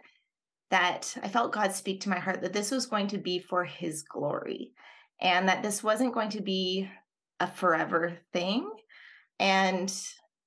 that 0.69 1.15
I 1.23 1.27
felt 1.27 1.53
God 1.53 1.71
speak 1.71 2.01
to 2.01 2.09
my 2.09 2.19
heart 2.19 2.41
that 2.41 2.53
this 2.53 2.71
was 2.71 2.85
going 2.85 3.07
to 3.07 3.17
be 3.17 3.39
for 3.39 3.63
his 3.63 4.03
glory 4.03 4.71
and 5.21 5.47
that 5.47 5.63
this 5.63 5.83
wasn't 5.83 6.13
going 6.13 6.29
to 6.29 6.41
be 6.41 6.89
a 7.39 7.47
forever 7.47 8.17
thing. 8.33 8.69
And 9.39 9.93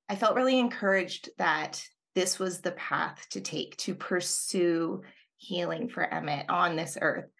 I 0.09 0.16
felt 0.16 0.37
really 0.37 0.59
encouraged 0.59 1.30
that 1.38 1.83
this 2.14 2.38
was 2.38 2.61
the 2.61 2.73
path 2.73 3.26
to 3.30 3.40
take 3.40 3.76
to 3.78 3.94
pursue 3.94 5.02
healing 5.37 5.88
for 5.88 6.02
Emmett 6.12 6.50
on 6.50 6.76
this 6.76 6.99
earth. 7.00 7.30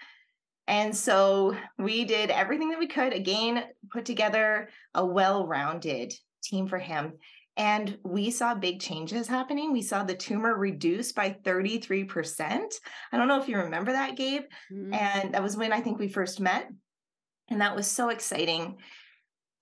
And 0.67 0.97
so 0.97 1.57
we 1.79 2.05
did 2.05 2.31
everything 2.31 2.71
that 2.71 2.79
we 2.79 2.87
could, 2.87 3.13
again, 3.13 3.65
put 3.93 4.05
together 4.05 4.69
a 4.95 5.05
well 5.05 5.47
rounded 5.47 6.15
team 6.43 6.69
for 6.69 6.79
him. 6.79 7.15
And 7.61 7.99
we 8.03 8.31
saw 8.31 8.55
big 8.55 8.81
changes 8.81 9.29
happening. 9.29 9.71
We 9.71 9.83
saw 9.83 10.03
the 10.03 10.15
tumor 10.15 10.57
reduce 10.57 11.13
by 11.13 11.37
33%. 11.45 12.73
I 13.13 13.17
don't 13.19 13.29
know 13.29 13.39
if 13.39 13.49
you 13.49 13.59
remember 13.59 13.93
that, 13.93 14.17
Gabe. 14.17 14.45
Mm-hmm. 14.73 14.95
And 14.95 15.35
that 15.35 15.43
was 15.43 15.59
when 15.59 15.71
I 15.71 15.83
think 15.83 15.99
we 15.99 16.09
first 16.09 16.41
met. 16.41 16.71
And 17.51 17.61
that 17.61 17.77
was 17.77 17.87
so 17.87 18.09
exciting. 18.09 18.79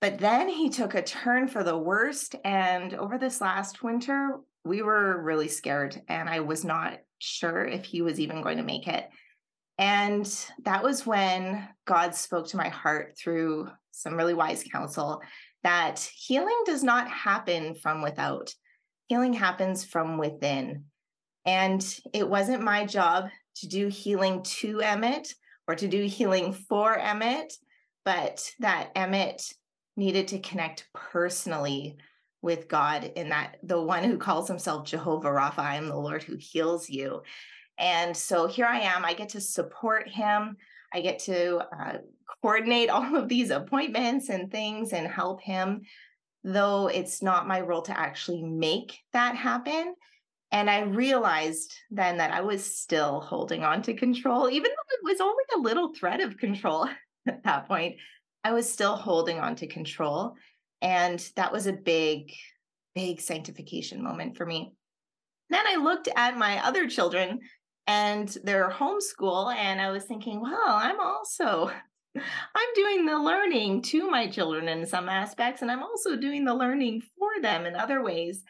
But 0.01 0.19
then 0.19 0.49
he 0.49 0.71
took 0.71 0.95
a 0.95 1.03
turn 1.03 1.49
for 1.49 1.65
the 1.65 1.77
worst. 1.77 2.37
And 2.45 2.95
over 2.95 3.19
this 3.19 3.41
last 3.41 3.83
winter, 3.83 4.37
we 4.65 4.81
were 4.81 5.21
really 5.21 5.49
scared. 5.49 6.01
And 6.07 6.29
I 6.29 6.39
was 6.39 6.65
not 6.65 7.01
sure 7.19 7.65
if 7.65 7.85
he 7.85 8.01
was 8.01 8.21
even 8.21 8.43
going 8.43 8.59
to 8.59 8.63
make 8.63 8.87
it. 8.87 9.09
And 9.77 10.25
that 10.63 10.85
was 10.85 11.05
when 11.05 11.69
God 11.85 12.15
spoke 12.15 12.47
to 12.51 12.57
my 12.59 12.69
heart 12.69 13.19
through 13.19 13.71
some 13.91 14.15
really 14.15 14.35
wise 14.35 14.63
counsel 14.63 15.21
that 15.63 15.99
healing 16.15 16.63
does 16.65 16.83
not 16.83 17.09
happen 17.09 17.75
from 17.75 18.03
without, 18.03 18.55
healing 19.09 19.33
happens 19.33 19.85
from 19.85 20.19
within. 20.19 20.85
And 21.45 21.83
it 22.13 22.29
wasn't 22.29 22.63
my 22.63 22.85
job 22.85 23.29
to 23.57 23.69
do 23.69 23.89
healing 23.89 24.43
to 24.43 24.81
Emmett 24.81 25.35
or 25.67 25.75
to 25.75 25.89
do 25.89 26.05
healing 26.05 26.53
for 26.53 26.97
Emmett, 26.99 27.55
but 28.05 28.51
that 28.61 28.91
Emmett 28.95 29.53
needed 29.97 30.29
to 30.29 30.39
connect 30.39 30.89
personally 30.95 31.97
with 32.41 32.69
God 32.69 33.05
in 33.17 33.31
that 33.31 33.57
the 33.63 33.81
one 33.81 34.05
who 34.05 34.17
calls 34.17 34.47
himself 34.47 34.87
Jehovah 34.87 35.29
Rapha, 35.29 35.59
I 35.59 35.77
am 35.77 35.89
the 35.89 35.97
Lord 35.97 36.23
who 36.23 36.37
heals 36.39 36.89
you. 36.89 37.23
And 37.79 38.17
so 38.17 38.47
here 38.47 38.67
I 38.67 38.81
am. 38.81 39.05
I 39.05 39.15
get 39.15 39.31
to 39.31 39.41
support 39.41 40.09
him. 40.09 40.57
I 40.93 41.01
get 41.01 41.19
to 41.21 41.59
uh, 41.59 41.99
coordinate 42.43 42.91
all 42.91 43.17
of 43.17 43.29
these 43.29 43.51
appointments 43.51 44.29
and 44.29 44.51
things 44.51 44.93
and 44.93 45.07
help 45.07 45.43
him, 45.43 45.83
though 46.45 46.89
it's 46.89 47.23
not 47.23 47.49
my 47.49 47.61
role 47.61 47.83
to 47.83 47.99
actually 47.99 48.43
make 48.43 48.99
that 49.13 49.37
happen. 49.37 49.95
And 50.51 50.71
I 50.71 50.81
realized 50.81 51.75
then 51.91 52.17
that 52.19 52.33
I 52.33 52.41
was 52.41 52.65
still 52.65 53.21
holding 53.21 53.65
on 53.65 53.83
to 53.83 53.95
control, 53.95 54.49
even 54.49 54.71
though 54.71 55.11
it 55.11 55.13
was 55.13 55.21
only 55.21 55.45
a 55.55 55.61
little 55.61 55.93
thread 55.95 56.21
of 56.21 56.39
control 56.39 56.89
at 57.29 57.45
that 57.45 57.69
point. 57.69 57.97
I 58.45 58.53
was 58.53 58.71
still 58.71 58.97
holding 58.97 59.39
on 59.39 59.57
to 59.57 59.67
control. 59.67 60.35
And 60.81 61.19
that 61.37 61.53
was 61.53 61.67
a 61.67 61.73
big, 61.73 62.33
big 62.95 63.21
sanctification 63.21 64.03
moment 64.03 64.37
for 64.37 64.47
me. 64.47 64.73
Then 65.51 65.67
I 65.67 65.77
looked 65.77 66.09
at 66.15 66.39
my 66.39 66.65
other 66.65 66.89
children 66.89 67.41
and 67.89 68.29
their 68.45 68.71
homeschool, 68.71 69.53
and 69.55 69.81
I 69.81 69.91
was 69.91 70.05
thinking, 70.05 70.41
well, 70.41 70.61
I'm 70.67 71.01
also 71.01 71.73
I'm 72.17 72.75
doing 72.75 73.07
the 73.07 73.19
learning 73.19 73.83
to 73.83 74.11
my 74.11 74.29
children 74.29 74.69
in 74.69 74.87
some 74.87 75.09
aspects, 75.09 75.63
and 75.63 75.71
I'm 75.71 75.83
also 75.83 76.17
doing 76.17 76.45
the 76.45 76.55
learning 76.55 77.03
for 77.19 77.41
them 77.43 77.65
in 77.65 77.75
other 77.75 78.03
ways. 78.03 78.45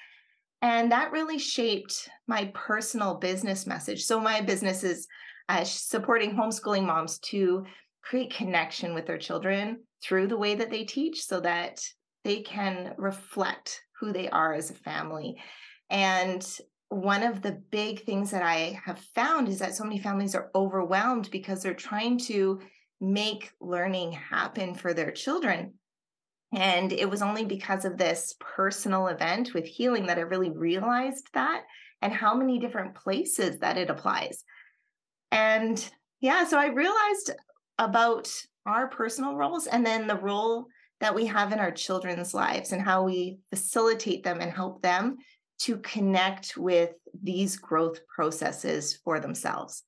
And 0.61 0.91
that 0.91 1.13
really 1.13 1.39
shaped 1.39 2.09
my 2.27 2.51
personal 2.55 3.15
business 3.15 3.67
message. 3.67 4.05
So, 4.05 4.21
my 4.21 4.41
business 4.41 4.83
is 4.83 5.07
uh, 5.49 5.65
supporting 5.65 6.35
homeschooling 6.35 6.85
moms 6.85 7.19
to 7.31 7.65
create 8.03 8.35
connection 8.35 8.95
with 8.95 9.07
their 9.07 9.19
children 9.19 9.81
through 10.03 10.29
the 10.29 10.37
way 10.37 10.55
that 10.57 10.71
they 10.71 10.85
teach 10.85 11.25
so 11.25 11.41
that 11.41 11.81
they 12.25 12.41
can 12.41 12.95
reflect 12.97 13.83
who 14.01 14.13
they 14.13 14.29
are 14.31 14.55
as 14.55 14.71
a 14.71 14.75
family. 14.75 15.37
And 15.91 16.45
one 16.89 17.23
of 17.23 17.43
the 17.43 17.53
big 17.71 18.05
things 18.05 18.31
that 18.31 18.43
I 18.43 18.81
have 18.85 18.99
found 19.15 19.49
is 19.49 19.59
that 19.59 19.75
so 19.75 19.85
many 19.85 19.99
families 19.99 20.35
are 20.35 20.51
overwhelmed 20.55 21.31
because 21.31 21.63
they're 21.63 21.75
trying 21.75 22.19
to 22.21 22.61
make 23.01 23.51
learning 23.61 24.13
happen 24.13 24.75
for 24.75 24.95
their 24.95 25.11
children. 25.11 25.75
And 26.53 26.93
it 26.93 27.09
was 27.09 27.21
only 27.21 27.45
because 27.45 27.85
of 27.85 27.99
this 27.99 28.35
personal 28.41 29.09
event 29.09 29.53
with 29.53 29.67
healing 29.67 30.07
that 30.07 30.19
I 30.19 30.23
really 30.23 30.51
realized 30.51 31.29
that 31.35 31.63
and 32.01 32.13
how 32.13 32.35
many 32.35 32.59
different 32.59 32.95
places 32.95 33.59
that 33.59 33.77
it 33.77 33.91
applies. 33.91 34.45
And 35.31 35.89
yeah, 36.21 36.47
so 36.47 36.59
I 36.59 36.69
realized 36.69 37.33
about 37.79 38.31
our 38.65 38.89
personal 38.89 39.37
roles 39.37 39.67
and 39.67 39.85
then 39.85 40.07
the 40.07 40.17
role 40.17 40.67
that 41.01 41.15
we 41.15 41.27
have 41.27 41.53
in 41.53 41.59
our 41.59 41.71
children's 41.71 42.35
lives 42.35 42.73
and 42.73 42.83
how 42.83 43.05
we 43.05 43.39
facilitate 43.51 44.25
them 44.25 44.41
and 44.41 44.51
help 44.51 44.83
them 44.83 45.17
to 45.59 45.79
connect 45.79 46.57
with 46.57 46.93
these 47.21 47.57
growth 47.57 48.07
processes 48.07 48.95
for 49.05 49.21
themselves. 49.21 49.85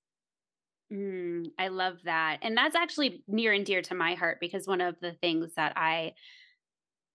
Mm, 0.93 1.47
I 1.59 1.69
love 1.69 1.99
that. 2.05 2.39
And 2.43 2.57
that's 2.57 2.75
actually 2.75 3.23
near 3.29 3.53
and 3.53 3.65
dear 3.65 3.81
to 3.83 3.95
my 3.95 4.15
heart 4.15 4.39
because 4.41 4.67
one 4.67 4.81
of 4.81 4.97
the 5.00 5.12
things 5.12 5.55
that 5.55 5.75
I 5.77 6.15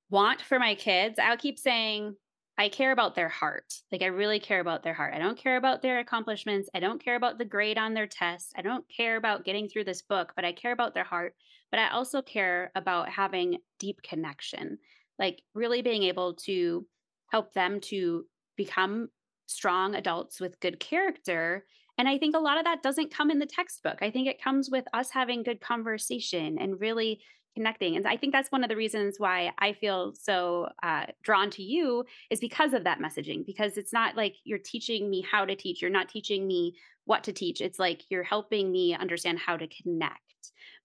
want 0.10 0.42
for 0.42 0.60
my 0.60 0.76
kids, 0.76 1.20
I'll 1.20 1.38
keep 1.38 1.60
saying, 1.60 2.16
I 2.58 2.70
care 2.70 2.94
about 2.94 3.16
their 3.16 3.28
heart. 3.28 3.74
Like, 3.92 4.02
I 4.02 4.06
really 4.06 4.40
care 4.40 4.62
about 4.62 4.82
their 4.82 4.94
heart. 4.94 5.14
I 5.14 5.20
don't 5.20 5.38
care 5.38 5.58
about 5.58 5.82
their 5.82 6.00
accomplishments. 6.00 6.70
I 6.74 6.80
don't 6.80 7.04
care 7.04 7.18
about 7.18 7.38
the 7.38 7.44
grade 7.44 7.78
on 7.78 7.94
their 7.94 8.08
test. 8.08 8.54
I 8.56 8.62
don't 8.62 8.86
care 8.96 9.18
about 9.18 9.44
getting 9.44 9.68
through 9.68 9.84
this 9.84 10.02
book, 10.02 10.32
but 10.38 10.46
I 10.46 10.54
care 10.54 10.72
about 10.72 10.94
their 10.94 11.04
heart. 11.04 11.36
But 11.70 11.82
I 11.82 11.90
also 11.90 12.22
care 12.22 12.72
about 12.76 13.10
having 13.10 13.58
deep 13.78 14.02
connection, 14.04 14.78
like, 15.20 15.42
really 15.54 15.82
being 15.82 16.04
able 16.04 16.36
to 16.46 16.88
help 17.28 17.52
them 17.52 17.82
to 17.82 18.26
become 18.56 19.10
strong 19.48 19.96
adults 19.96 20.40
with 20.40 20.60
good 20.60 20.80
character. 20.80 21.66
And 21.98 22.08
I 22.08 22.18
think 22.18 22.36
a 22.36 22.40
lot 22.40 22.58
of 22.58 22.66
that 22.66 22.84
doesn't 22.84 23.14
come 23.14 23.32
in 23.32 23.40
the 23.40 23.46
textbook. 23.46 24.00
I 24.02 24.12
think 24.12 24.28
it 24.28 24.42
comes 24.42 24.70
with 24.70 24.86
us 24.94 25.10
having 25.12 25.44
good 25.44 25.62
conversation 25.62 26.58
and 26.60 26.80
really 26.80 27.22
connecting. 27.56 27.96
And 27.96 28.06
I 28.06 28.18
think 28.18 28.34
that's 28.34 28.52
one 28.52 28.64
of 28.64 28.70
the 28.70 28.76
reasons 28.76 29.16
why 29.18 29.52
I 29.60 29.74
feel 29.74 30.14
so 30.14 30.68
uh, 30.84 31.06
drawn 31.24 31.50
to 31.52 31.64
you 31.64 32.04
is 32.30 32.40
because 32.40 32.74
of 32.74 32.84
that 32.84 33.00
messaging. 33.00 33.46
Because 33.46 33.78
it's 33.78 33.94
not 33.94 34.18
like 34.18 34.36
you're 34.44 34.60
teaching 34.60 35.10
me 35.10 35.22
how 35.22 35.46
to 35.46 35.56
teach, 35.56 35.82
you're 35.82 35.92
not 35.92 36.10
teaching 36.10 36.46
me 36.48 36.76
what 37.06 37.24
to 37.24 37.34
teach. 37.34 37.62
It's 37.62 37.80
like 37.80 38.04
you're 38.10 38.24
helping 38.24 38.72
me 38.72 38.94
understand 38.94 39.40
how 39.40 39.56
to 39.56 39.68
connect 39.68 40.25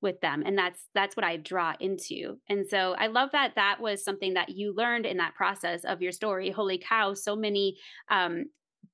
with 0.00 0.20
them 0.20 0.42
and 0.44 0.56
that's 0.56 0.86
that's 0.94 1.16
what 1.16 1.24
i 1.24 1.36
draw 1.36 1.74
into 1.80 2.36
and 2.48 2.66
so 2.68 2.94
i 2.98 3.06
love 3.06 3.30
that 3.32 3.52
that 3.56 3.78
was 3.80 4.04
something 4.04 4.34
that 4.34 4.50
you 4.50 4.74
learned 4.74 5.06
in 5.06 5.16
that 5.16 5.34
process 5.34 5.84
of 5.84 6.02
your 6.02 6.12
story 6.12 6.50
holy 6.50 6.78
cow 6.78 7.14
so 7.14 7.34
many 7.36 7.76
um 8.10 8.44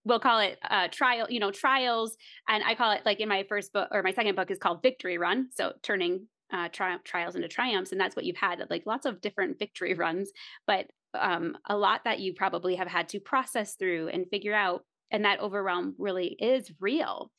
we'll 0.05 0.21
call 0.21 0.39
it 0.41 0.59
uh 0.71 0.89
trial 0.89 1.27
you 1.29 1.41
know 1.41 1.51
trials 1.51 2.17
and 2.49 2.63
i 2.65 2.75
call 2.75 2.93
it 2.93 3.03
like 3.05 3.21
in 3.21 3.29
my 3.29 3.45
first 3.49 3.73
book 3.73 3.89
or 3.93 4.03
my 4.03 4.13
second 4.13 4.35
book 4.35 4.51
is 4.51 4.59
called 4.59 4.83
victory 4.83 5.19
run 5.19 5.49
so 5.55 5.73
turning 5.83 6.27
uh, 6.53 6.69
tri- 6.69 6.99
trials 7.05 7.35
into 7.35 7.49
triumphs, 7.49 7.93
and 7.93 8.01
that's 8.01 8.15
what 8.15 8.25
you've 8.25 8.37
had 8.37 8.63
like 8.71 8.85
lots 8.87 9.07
of 9.07 9.21
different 9.21 9.59
victory 9.59 9.95
runs, 9.95 10.31
but 10.67 10.87
um, 11.15 11.57
a 11.69 11.77
lot 11.77 12.03
that 12.05 12.21
you 12.21 12.35
probably 12.35 12.77
have 12.77 12.89
had 12.89 13.09
to 13.11 13.21
process 13.21 13.75
through 13.75 14.09
and 14.09 14.27
figure 14.31 14.55
out, 14.55 14.85
and 15.11 15.25
that 15.25 15.41
overwhelm 15.41 15.95
really 15.99 16.37
is 16.39 16.71
real. 16.81 17.31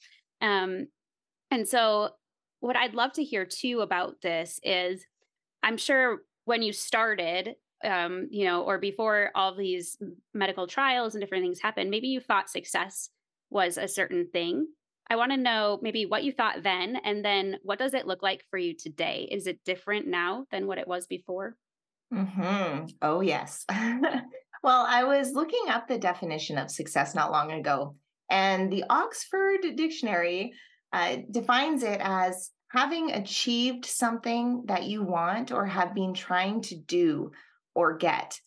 Um, 0.41 0.88
and 1.51 1.67
so, 1.67 2.10
what 2.59 2.75
I'd 2.75 2.95
love 2.95 3.13
to 3.13 3.23
hear 3.23 3.45
too 3.45 3.81
about 3.81 4.21
this 4.21 4.59
is, 4.63 5.05
I'm 5.63 5.77
sure 5.77 6.19
when 6.45 6.61
you 6.61 6.73
started, 6.73 7.55
um, 7.83 8.27
you 8.31 8.45
know, 8.45 8.63
or 8.63 8.79
before 8.79 9.31
all 9.35 9.55
these 9.55 9.97
medical 10.33 10.67
trials 10.67 11.13
and 11.13 11.21
different 11.21 11.43
things 11.43 11.61
happened, 11.61 11.89
maybe 11.89 12.07
you 12.07 12.19
thought 12.19 12.49
success 12.49 13.09
was 13.49 13.77
a 13.77 13.87
certain 13.87 14.27
thing 14.31 14.67
I 15.09 15.15
want 15.15 15.31
to 15.31 15.37
know 15.37 15.79
maybe 15.81 16.05
what 16.05 16.23
you 16.23 16.33
thought 16.33 16.63
then, 16.63 16.97
and 17.03 17.23
then 17.23 17.57
what 17.63 17.79
does 17.79 17.93
it 17.93 18.07
look 18.07 18.21
like 18.21 18.43
for 18.49 18.57
you 18.57 18.75
today? 18.75 19.27
Is 19.31 19.47
it 19.47 19.63
different 19.63 20.07
now 20.07 20.45
than 20.51 20.67
what 20.67 20.77
it 20.77 20.87
was 20.87 21.07
before? 21.07 21.55
hmm 22.11 22.85
Oh, 23.01 23.21
yes. 23.21 23.65
well, 23.69 24.85
I 24.87 25.03
was 25.03 25.33
looking 25.33 25.69
up 25.69 25.87
the 25.87 25.97
definition 25.97 26.57
of 26.57 26.71
success 26.71 27.15
not 27.15 27.31
long 27.31 27.51
ago, 27.51 27.95
and 28.29 28.71
the 28.71 28.83
Oxford 28.89 29.61
Dictionary 29.75 30.51
uh, 30.94 31.17
defines 31.32 31.84
it 31.84 32.00
as 32.01 32.51
having 32.70 33.12
achieved 33.12 33.86
something 33.86 34.63
that 34.65 34.84
you 34.84 35.03
want 35.03 35.51
or 35.51 35.65
have 35.65 35.96
been 35.96 36.13
trying 36.13 36.62
to 36.62 36.75
do 36.75 37.32
or 37.74 37.98
get. 37.98 38.39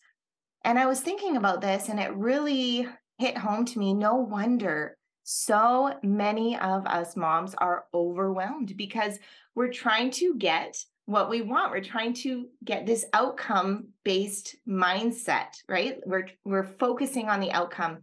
And 0.63 0.77
I 0.77 0.85
was 0.85 1.01
thinking 1.01 1.37
about 1.37 1.61
this, 1.61 1.89
and 1.89 1.99
it 1.99 2.13
really 2.15 2.87
hit 3.17 3.37
home 3.37 3.65
to 3.65 3.79
me. 3.79 3.93
No 3.93 4.15
wonder 4.15 4.97
so 5.23 5.93
many 6.03 6.57
of 6.57 6.85
us 6.85 7.15
moms 7.15 7.55
are 7.55 7.85
overwhelmed 7.93 8.75
because 8.75 9.19
we're 9.55 9.71
trying 9.71 10.11
to 10.11 10.35
get 10.35 10.77
what 11.05 11.29
we 11.29 11.41
want. 11.41 11.71
We're 11.71 11.83
trying 11.83 12.13
to 12.15 12.47
get 12.63 12.85
this 12.85 13.05
outcome 13.13 13.89
based 14.03 14.55
mindset, 14.67 15.47
right? 15.67 15.97
We're 16.05 16.27
we're 16.45 16.63
focusing 16.79 17.29
on 17.29 17.39
the 17.39 17.51
outcome. 17.51 17.99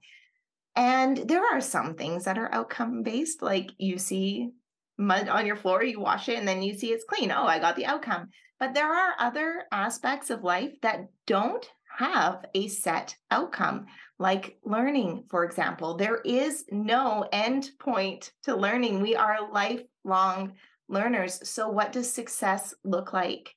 And 0.79 1.17
there 1.27 1.43
are 1.45 1.61
some 1.61 1.95
things 1.95 2.25
that 2.25 2.39
are 2.39 2.55
outcome 2.55 3.03
based 3.03 3.43
like 3.43 3.73
you 3.79 3.99
see 3.99 4.51
mud 4.97 5.29
on 5.29 5.45
your 5.45 5.57
floor, 5.57 5.83
you 5.83 5.99
wash 5.99 6.29
it 6.29 6.39
and 6.39 6.47
then 6.47 6.63
you 6.63 6.79
see 6.79 6.93
it's 6.93 7.05
clean. 7.05 7.33
Oh, 7.33 7.47
I 7.47 7.59
got 7.59 7.75
the 7.75 7.87
outcome. 7.87 8.29
But 8.61 8.75
there 8.75 8.95
are 8.95 9.15
other 9.19 9.65
aspects 9.73 10.31
of 10.31 10.45
life 10.45 10.81
that 10.83 11.09
don't 11.27 11.69
have 11.99 12.45
a 12.55 12.69
set 12.69 13.17
outcome 13.33 13.87
like 14.21 14.61
learning, 14.65 15.25
for 15.29 15.45
example. 15.45 15.97
There 15.97 16.21
is 16.25 16.65
no 16.71 17.29
end 17.33 17.71
point 17.81 18.31
to 18.45 18.55
learning. 18.55 19.03
We 19.03 19.17
are 19.17 19.51
lifelong 19.51 20.53
learners. 20.89 21.49
So, 21.49 21.69
what 21.69 21.91
does 21.91 22.13
success 22.13 22.73
look 22.85 23.13
like 23.13 23.57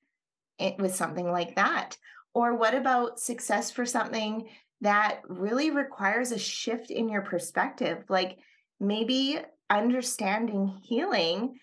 eh, 0.58 0.74
with 0.80 0.96
something 0.96 1.32
like 1.32 1.56
that? 1.56 1.98
Or 2.34 2.56
what 2.56 2.74
about 2.74 3.20
success 3.20 3.70
for 3.70 3.86
something 3.86 4.50
that 4.82 5.22
really 5.28 5.72
requires 5.72 6.32
a 6.32 6.40
shift 6.40 6.92
in 6.92 7.10
your 7.10 7.22
perspective? 7.22 8.04
Like 8.10 8.38
maybe 8.80 9.40
understanding 9.70 10.80
healing 10.84 11.56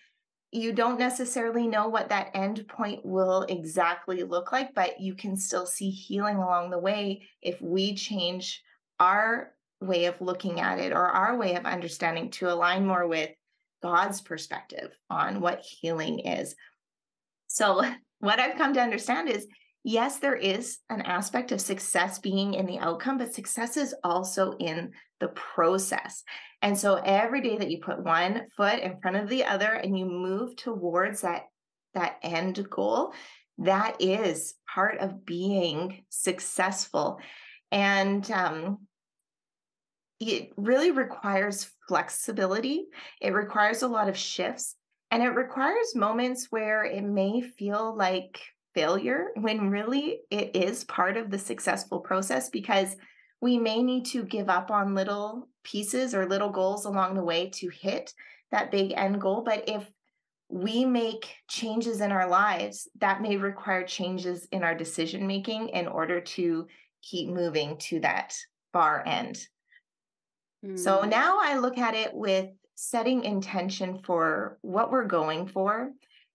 you 0.51 0.73
don't 0.73 0.97
necessarily 0.97 1.67
know 1.67 1.89
what 1.89 2.09
that 2.09 2.31
end 2.33 2.67
point 2.67 3.05
will 3.05 3.43
exactly 3.43 4.23
look 4.23 4.51
like, 4.51 4.73
but 4.73 4.99
you 4.99 5.13
can 5.13 5.37
still 5.37 5.65
see 5.65 5.91
healing 5.91 6.37
along 6.37 6.71
the 6.71 6.79
way 6.79 7.27
if 7.41 7.61
we 7.61 7.93
change 7.93 8.63
our 8.99 9.53
way 9.79 10.05
of 10.05 10.19
looking 10.19 10.59
at 10.59 10.79
it 10.79 10.91
or 10.91 11.05
our 11.05 11.37
way 11.37 11.55
of 11.55 11.65
understanding 11.65 12.31
to 12.31 12.51
align 12.51 12.85
more 12.85 13.07
with 13.07 13.29
God's 13.83 14.21
perspective 14.21 14.91
on 15.09 15.39
what 15.39 15.61
healing 15.61 16.19
is. 16.19 16.55
So, 17.47 17.83
what 18.19 18.39
I've 18.39 18.57
come 18.57 18.73
to 18.73 18.81
understand 18.81 19.29
is 19.29 19.47
yes, 19.83 20.19
there 20.19 20.35
is 20.35 20.79
an 20.89 21.01
aspect 21.01 21.51
of 21.51 21.61
success 21.61 22.19
being 22.19 22.53
in 22.53 22.65
the 22.65 22.79
outcome, 22.79 23.17
but 23.17 23.33
success 23.33 23.77
is 23.77 23.95
also 24.03 24.53
in 24.53 24.91
the 25.19 25.29
process. 25.29 26.23
And 26.61 26.77
so, 26.77 26.95
every 26.95 27.41
day 27.41 27.57
that 27.57 27.71
you 27.71 27.79
put 27.79 28.03
one 28.03 28.43
foot 28.55 28.79
in 28.79 28.99
front 29.01 29.17
of 29.17 29.29
the 29.29 29.45
other 29.45 29.71
and 29.71 29.97
you 29.97 30.05
move 30.05 30.55
towards 30.55 31.21
that, 31.21 31.43
that 31.93 32.17
end 32.21 32.67
goal, 32.69 33.13
that 33.59 33.97
is 33.99 34.55
part 34.73 34.99
of 34.99 35.25
being 35.25 36.03
successful. 36.09 37.19
And 37.71 38.29
um, 38.31 38.79
it 40.19 40.51
really 40.57 40.91
requires 40.91 41.69
flexibility. 41.87 42.87
It 43.21 43.33
requires 43.33 43.83
a 43.83 43.87
lot 43.87 44.09
of 44.09 44.17
shifts. 44.17 44.75
And 45.11 45.23
it 45.23 45.29
requires 45.29 45.95
moments 45.95 46.47
where 46.49 46.83
it 46.83 47.03
may 47.03 47.41
feel 47.41 47.95
like 47.95 48.39
failure 48.73 49.27
when 49.35 49.69
really 49.69 50.19
it 50.29 50.55
is 50.55 50.83
part 50.83 51.17
of 51.17 51.29
the 51.29 51.39
successful 51.39 51.99
process 51.99 52.49
because 52.49 52.95
we 53.41 53.57
may 53.57 53.81
need 53.81 54.05
to 54.05 54.23
give 54.23 54.49
up 54.49 54.69
on 54.69 54.95
little 54.95 55.47
pieces 55.63 56.13
or 56.13 56.25
little 56.25 56.49
goals 56.49 56.85
along 56.85 57.15
the 57.15 57.23
way 57.23 57.49
to 57.49 57.69
hit 57.69 58.13
that 58.51 58.71
big 58.71 58.93
end 58.95 59.21
goal. 59.21 59.43
But 59.45 59.69
if 59.69 59.89
we 60.49 60.83
make 60.83 61.35
changes 61.47 62.01
in 62.01 62.11
our 62.11 62.27
lives, 62.27 62.87
that 62.99 63.21
may 63.21 63.37
require 63.37 63.85
changes 63.85 64.47
in 64.51 64.63
our 64.63 64.75
decision 64.75 65.27
making 65.27 65.69
in 65.69 65.87
order 65.87 66.21
to 66.21 66.67
keep 67.01 67.29
moving 67.29 67.77
to 67.77 67.99
that 68.01 68.35
far 68.73 69.03
end. 69.05 69.39
Mm. 70.65 70.77
So 70.77 71.03
now 71.03 71.37
I 71.39 71.59
look 71.59 71.77
at 71.77 71.95
it 71.95 72.13
with 72.13 72.49
setting 72.75 73.23
intention 73.23 73.99
for 74.03 74.57
what 74.61 74.91
we're 74.91 75.05
going 75.05 75.47
for 75.47 75.91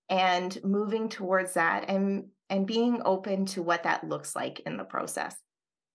and 0.08 0.58
moving 0.62 1.08
towards 1.08 1.54
that 1.54 1.88
and 1.88 2.26
and 2.50 2.66
being 2.66 3.00
open 3.04 3.46
to 3.46 3.62
what 3.62 3.84
that 3.84 4.06
looks 4.06 4.37
like 4.37 4.61
in 4.66 4.76
the 4.76 4.84
process. 4.84 5.34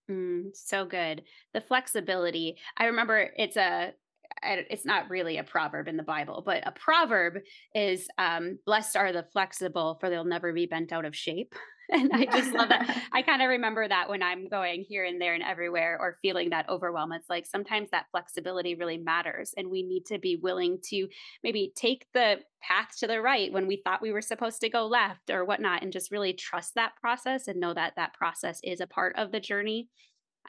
Mm, 0.09 0.49
so 0.53 0.85
good. 0.85 1.23
The 1.53 1.61
flexibility. 1.61 2.57
I 2.77 2.85
remember 2.85 3.29
it's 3.37 3.57
a 3.57 3.93
it's 4.43 4.85
not 4.85 5.09
really 5.09 5.37
a 5.37 5.43
proverb 5.43 5.87
in 5.87 5.97
the 5.97 6.03
Bible, 6.03 6.43
but 6.45 6.65
a 6.65 6.71
proverb 6.71 7.39
is 7.73 8.07
um, 8.17 8.59
blessed 8.65 8.95
are 8.95 9.11
the 9.11 9.25
flexible, 9.33 9.97
for 9.99 10.09
they'll 10.09 10.23
never 10.23 10.53
be 10.53 10.65
bent 10.65 10.91
out 10.91 11.05
of 11.05 11.15
shape. 11.15 11.53
And 11.99 12.11
I 12.13 12.25
just 12.25 12.53
love 12.53 12.69
that. 12.69 13.03
I 13.11 13.23
kind 13.23 13.41
of 13.41 13.49
remember 13.49 13.87
that 13.87 14.09
when 14.09 14.21
I'm 14.21 14.47
going 14.47 14.85
here 14.87 15.05
and 15.05 15.19
there 15.19 15.33
and 15.33 15.43
everywhere 15.43 15.97
or 15.99 16.17
feeling 16.21 16.51
that 16.51 16.69
overwhelm. 16.69 17.11
It's 17.13 17.29
like 17.29 17.47
sometimes 17.47 17.89
that 17.89 18.05
flexibility 18.11 18.75
really 18.75 18.97
matters. 18.97 19.53
And 19.57 19.71
we 19.71 19.81
need 19.81 20.05
to 20.07 20.19
be 20.19 20.35
willing 20.35 20.77
to 20.89 21.07
maybe 21.43 21.73
take 21.75 22.05
the 22.13 22.37
path 22.61 22.89
to 22.99 23.07
the 23.07 23.21
right 23.21 23.51
when 23.51 23.65
we 23.65 23.81
thought 23.83 24.03
we 24.03 24.11
were 24.11 24.21
supposed 24.21 24.61
to 24.61 24.69
go 24.69 24.85
left 24.85 25.31
or 25.31 25.45
whatnot, 25.45 25.81
and 25.81 25.91
just 25.91 26.11
really 26.11 26.33
trust 26.33 26.75
that 26.75 26.95
process 27.01 27.47
and 27.47 27.59
know 27.59 27.73
that 27.73 27.93
that 27.95 28.13
process 28.13 28.59
is 28.63 28.81
a 28.81 28.87
part 28.87 29.15
of 29.17 29.31
the 29.31 29.39
journey 29.39 29.89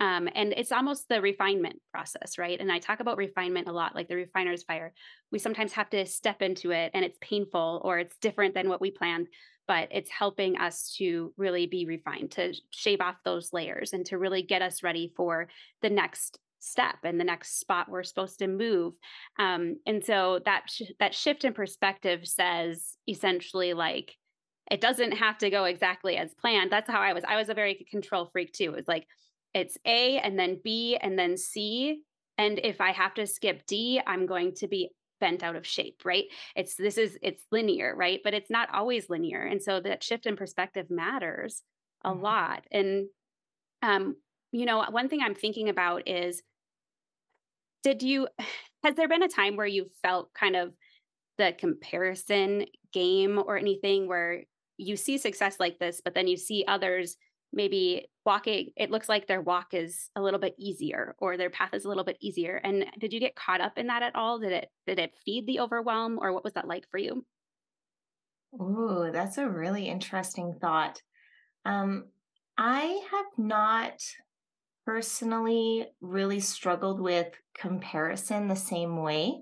um, 0.01 0.29
and 0.35 0.55
it's 0.57 0.73
almost 0.73 1.09
the 1.09 1.21
refinement 1.21 1.77
process, 1.93 2.39
right? 2.39 2.59
And 2.59 2.73
I 2.73 2.79
talk 2.79 3.01
about 3.01 3.19
refinement 3.19 3.69
a 3.69 3.73
lot, 3.73 3.95
like 3.95 4.09
the 4.09 4.17
refiner's 4.17 4.63
fire. 4.63 4.95
We 5.31 5.39
sometimes 5.39 5.75
have 5.75 5.91
to 5.91 6.07
step 6.07 6.41
into 6.41 6.71
it 6.71 6.91
and 6.95 7.05
it's 7.05 7.19
painful 7.21 7.83
or 7.85 7.99
it's 7.99 8.17
different 8.17 8.55
than 8.55 8.69
what 8.69 8.81
we 8.81 8.91
planned, 8.91 9.29
but 9.71 9.87
it's 9.93 10.11
helping 10.11 10.59
us 10.59 10.93
to 10.99 11.33
really 11.37 11.65
be 11.65 11.87
refined, 11.87 12.33
to 12.33 12.53
shave 12.71 13.01
off 13.01 13.15
those 13.25 13.53
layers 13.53 13.93
and 13.93 14.05
to 14.05 14.19
really 14.19 14.43
get 14.43 14.63
us 14.63 14.83
ready 14.83 15.13
for 15.17 15.47
the 15.81 15.89
next 15.89 16.41
step 16.59 16.97
and 17.05 17.21
the 17.21 17.25
next 17.25 17.61
spot 17.61 17.89
we're 17.89 18.03
supposed 18.03 18.41
to 18.41 18.49
move. 18.49 18.95
Um, 19.39 19.77
and 19.87 20.05
so 20.05 20.41
that 20.45 20.65
sh- 20.69 20.91
that 20.99 21.15
shift 21.15 21.45
in 21.45 21.53
perspective 21.53 22.27
says 22.27 22.97
essentially 23.07 23.73
like 23.73 24.17
it 24.69 24.81
doesn't 24.81 25.13
have 25.13 25.39
to 25.39 25.51
go 25.51 25.63
exactly 25.67 26.17
as 26.17 26.35
planned. 26.35 26.73
That's 26.73 26.91
how 26.91 27.01
I 27.01 27.13
was. 27.13 27.23
I 27.23 27.37
was 27.37 27.49
a 27.49 27.55
very 27.55 27.87
control 27.93 28.29
freak 28.33 28.53
too. 28.53 28.73
It 28.73 28.77
was 28.77 28.89
like 28.89 29.07
it's 29.55 29.79
A 29.85 30.19
and 30.19 30.37
then 30.37 30.59
B 30.65 30.99
and 31.01 31.17
then 31.17 31.37
C. 31.37 32.03
And 32.39 32.59
if 32.65 32.81
I 32.81 32.91
have 32.91 33.15
to 33.15 33.27
skip 33.29 33.67
D, 33.67 34.01
I'm 34.05 34.27
going 34.27 34.53
to 34.57 34.67
be 34.67 34.91
bent 35.21 35.43
out 35.43 35.57
of 35.57 35.67
shape, 35.67 36.03
right? 36.05 36.25
It's 36.57 36.75
this 36.75 36.99
is 36.99 37.19
it's 37.23 37.45
linear, 37.53 37.95
right? 37.95 38.21
But 38.23 38.35
it's 38.35 38.51
not 38.51 38.75
always 38.75 39.11
linear. 39.11 39.43
And 39.43 39.63
so 39.63 39.81
that 39.81 40.03
shift 40.03 40.27
in 40.27 40.37
perspective 40.37 40.87
matters 40.91 41.63
a 42.05 42.11
mm-hmm. 42.11 42.23
lot. 42.23 42.65
And 42.73 43.07
um, 43.83 44.17
you 44.53 44.67
know, 44.67 44.85
one 44.91 45.09
thing 45.09 45.21
I'm 45.23 45.35
thinking 45.35 45.69
about 45.69 46.09
is 46.09 46.43
did 47.83 48.03
you 48.03 48.29
has 48.85 48.95
there 48.95 49.09
been 49.09 49.23
a 49.23 49.29
time 49.29 49.57
where 49.57 49.67
you 49.67 49.91
felt 50.03 50.33
kind 50.33 50.57
of 50.57 50.73
the 51.39 51.55
comparison 51.59 52.67
game 52.93 53.39
or 53.39 53.57
anything 53.57 54.09
where 54.09 54.43
you 54.77 54.97
see 54.97 55.19
success 55.19 55.57
like 55.61 55.79
this, 55.79 56.01
but 56.03 56.15
then 56.15 56.27
you 56.27 56.37
see 56.37 56.65
others 56.67 57.17
maybe 57.53 58.07
walking 58.25 58.71
it 58.77 58.91
looks 58.91 59.09
like 59.09 59.27
their 59.27 59.41
walk 59.41 59.73
is 59.73 60.11
a 60.15 60.23
little 60.23 60.39
bit 60.39 60.55
easier 60.59 61.15
or 61.19 61.37
their 61.37 61.51
path 61.51 61.75
is 61.75 61.85
a 61.85 61.89
little 61.89 62.05
bit 62.05 62.19
easier. 62.21 62.57
And 62.57 62.87
did 62.99 63.13
you 63.13 63.21
get 63.21 63.35
caught 63.35 63.61
up 63.61 63.79
in 63.79 63.89
that 63.89 64.03
at 64.03 64.15
all? 64.15 64.39
Did 64.39 64.53
it 64.53 64.69
did 64.87 64.99
it 64.99 65.15
feed 65.25 65.47
the 65.47 65.61
overwhelm 65.61 66.19
or 66.21 66.33
what 66.33 66.45
was 66.45 66.53
that 66.55 66.69
like 66.69 66.85
for 66.91 66.99
you? 66.99 67.25
Ooh, 68.61 69.11
that's 69.13 69.39
a 69.39 69.49
really 69.49 69.87
interesting 69.87 70.55
thought. 70.61 71.01
Um 71.65 72.05
i 72.61 73.01
have 73.11 73.27
not 73.39 73.95
personally 74.85 75.87
really 76.01 76.41
struggled 76.41 77.01
with 77.01 77.29
comparison 77.55 78.49
the 78.49 78.57
same 78.57 79.03
way 79.03 79.41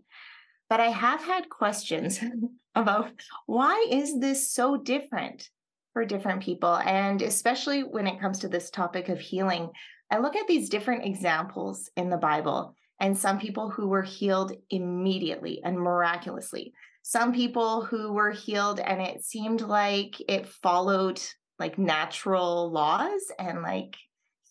but 0.71 0.81
i 0.81 0.87
have 0.87 1.23
had 1.23 1.49
questions 1.49 2.21
about 2.75 3.11
why 3.47 3.87
is 3.91 4.21
this 4.21 4.53
so 4.53 4.77
different 4.77 5.51
for 5.93 6.05
different 6.05 6.43
people. 6.43 6.77
And 6.77 7.23
especially 7.23 7.83
when 7.83 8.07
it 8.07 8.21
comes 8.21 8.39
to 8.41 8.49
this 8.49 8.71
topic 8.71 9.09
of 9.09 9.21
healing, 9.21 9.71
I 10.11 10.19
look 10.19 10.37
at 10.37 10.47
these 10.47 10.69
different 10.69 11.05
examples 11.05 11.91
in 11.97 12.09
the 12.09 12.17
Bible 12.17 12.75
and 13.01 13.17
some 13.17 13.39
people 13.39 13.71
who 13.71 13.89
were 13.89 14.03
healed 14.03 14.53
immediately 14.71 15.61
and 15.65 15.79
miraculously. 15.79 16.73
Some 17.03 17.33
people 17.33 17.85
who 17.85 18.13
were 18.13 18.33
healed 18.33 18.81
and 18.81 19.01
it 19.01 19.25
seemed 19.25 19.61
like 19.61 20.21
it 20.29 20.47
followed 20.47 21.21
like 21.59 21.79
natural 21.79 22.71
laws 22.71 23.31
and 23.39 23.63
like 23.63 23.97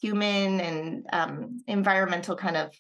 human 0.01 0.59
and 0.59 1.05
um, 1.11 1.61
environmental 1.67 2.35
kind 2.35 2.57
of 2.57 2.71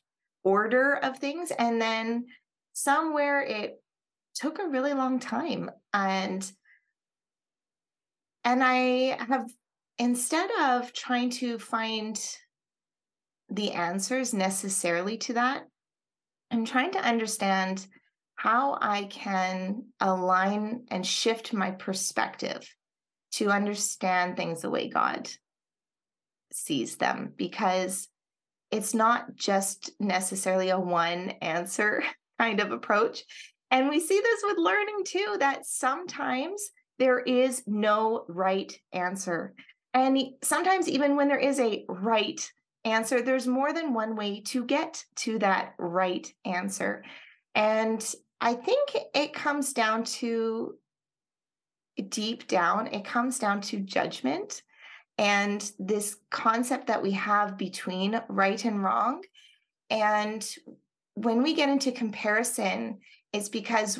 order 0.43 0.95
of 0.95 1.17
things. 1.19 1.51
And 1.51 1.81
then 1.81 2.25
somewhere 2.73 3.41
it 3.41 3.81
took 4.35 4.59
a 4.59 4.67
really 4.67 4.93
long 4.93 5.19
time. 5.19 5.69
And 5.93 6.49
and 8.47 8.63
I 8.63 9.17
have, 9.27 9.51
instead 9.97 10.49
of 10.61 10.93
trying 10.93 11.31
to 11.31 11.59
find 11.59 12.17
the 13.49 13.73
answers 13.73 14.33
necessarily 14.33 15.17
to 15.17 15.33
that, 15.33 15.63
I'm 16.49 16.63
trying 16.63 16.91
to 16.91 17.05
understand 17.05 17.85
how 18.35 18.77
I 18.81 19.03
can 19.03 19.87
align 19.99 20.85
and 20.89 21.05
shift 21.05 21.51
my 21.51 21.71
perspective 21.71 22.73
to 23.33 23.49
understand 23.49 24.37
things 24.37 24.61
the 24.61 24.69
way 24.69 24.87
God 24.87 25.29
sees 26.53 26.95
them 26.95 27.33
because 27.35 28.07
it's 28.71 28.93
not 28.93 29.35
just 29.35 29.91
necessarily 29.99 30.69
a 30.69 30.79
one 30.79 31.31
answer 31.41 32.01
kind 32.39 32.61
of 32.61 32.71
approach. 32.71 33.25
And 33.71 33.89
we 33.89 33.99
see 33.99 34.21
this 34.23 34.39
with 34.45 34.57
learning 34.57 35.03
too, 35.05 35.35
that 35.39 35.65
sometimes 35.65 36.71
there 36.99 37.19
is 37.19 37.63
no 37.67 38.25
right 38.27 38.77
answer. 38.93 39.53
And 39.93 40.17
sometimes, 40.43 40.87
even 40.87 41.15
when 41.15 41.27
there 41.27 41.39
is 41.39 41.59
a 41.59 41.85
right 41.87 42.39
answer, 42.85 43.21
there's 43.21 43.47
more 43.47 43.73
than 43.73 43.93
one 43.93 44.15
way 44.15 44.41
to 44.41 44.63
get 44.63 45.03
to 45.17 45.39
that 45.39 45.73
right 45.77 46.31
answer. 46.45 47.03
And 47.55 48.03
I 48.39 48.53
think 48.53 48.95
it 49.15 49.33
comes 49.33 49.73
down 49.73 50.03
to 50.03 50.75
deep 52.09 52.47
down, 52.47 52.87
it 52.87 53.05
comes 53.05 53.39
down 53.39 53.61
to 53.61 53.79
judgment 53.79 54.61
and 55.17 55.71
this 55.79 56.17
concept 56.29 56.87
that 56.87 57.01
we 57.01 57.11
have 57.11 57.57
between 57.57 58.21
right 58.29 58.63
and 58.63 58.83
wrong. 58.83 59.23
And 59.89 60.47
when 61.15 61.41
we 61.41 61.55
get 61.55 61.69
into 61.69 61.91
comparison, 61.91 62.99
it's 63.33 63.49
because 63.49 63.99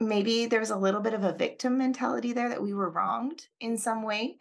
maybe 0.00 0.46
there's 0.46 0.70
a 0.70 0.76
little 0.76 1.00
bit 1.00 1.14
of 1.14 1.24
a 1.24 1.32
victim 1.32 1.78
mentality 1.78 2.32
there 2.32 2.48
that 2.48 2.62
we 2.62 2.74
were 2.74 2.90
wronged 2.90 3.46
in 3.60 3.76
some 3.76 4.02
way 4.02 4.38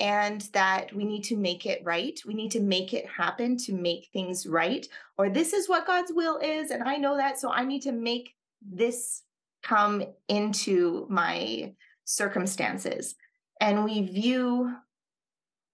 and 0.00 0.42
that 0.52 0.92
we 0.94 1.04
need 1.04 1.24
to 1.24 1.36
make 1.36 1.66
it 1.66 1.82
right. 1.84 2.20
We 2.24 2.34
need 2.34 2.52
to 2.52 2.60
make 2.60 2.94
it 2.94 3.06
happen 3.06 3.56
to 3.58 3.72
make 3.72 4.08
things 4.12 4.46
right. 4.46 4.86
Or 5.16 5.28
this 5.28 5.52
is 5.52 5.68
what 5.68 5.86
God's 5.86 6.12
will 6.12 6.38
is, 6.38 6.70
and 6.70 6.84
I 6.84 6.96
know 6.96 7.16
that. 7.16 7.38
So 7.40 7.50
I 7.50 7.64
need 7.64 7.82
to 7.82 7.92
make 7.92 8.34
this 8.62 9.22
come 9.62 10.04
into 10.28 11.06
my 11.10 11.74
circumstances. 12.04 13.16
And 13.60 13.84
we 13.84 14.02
view 14.02 14.72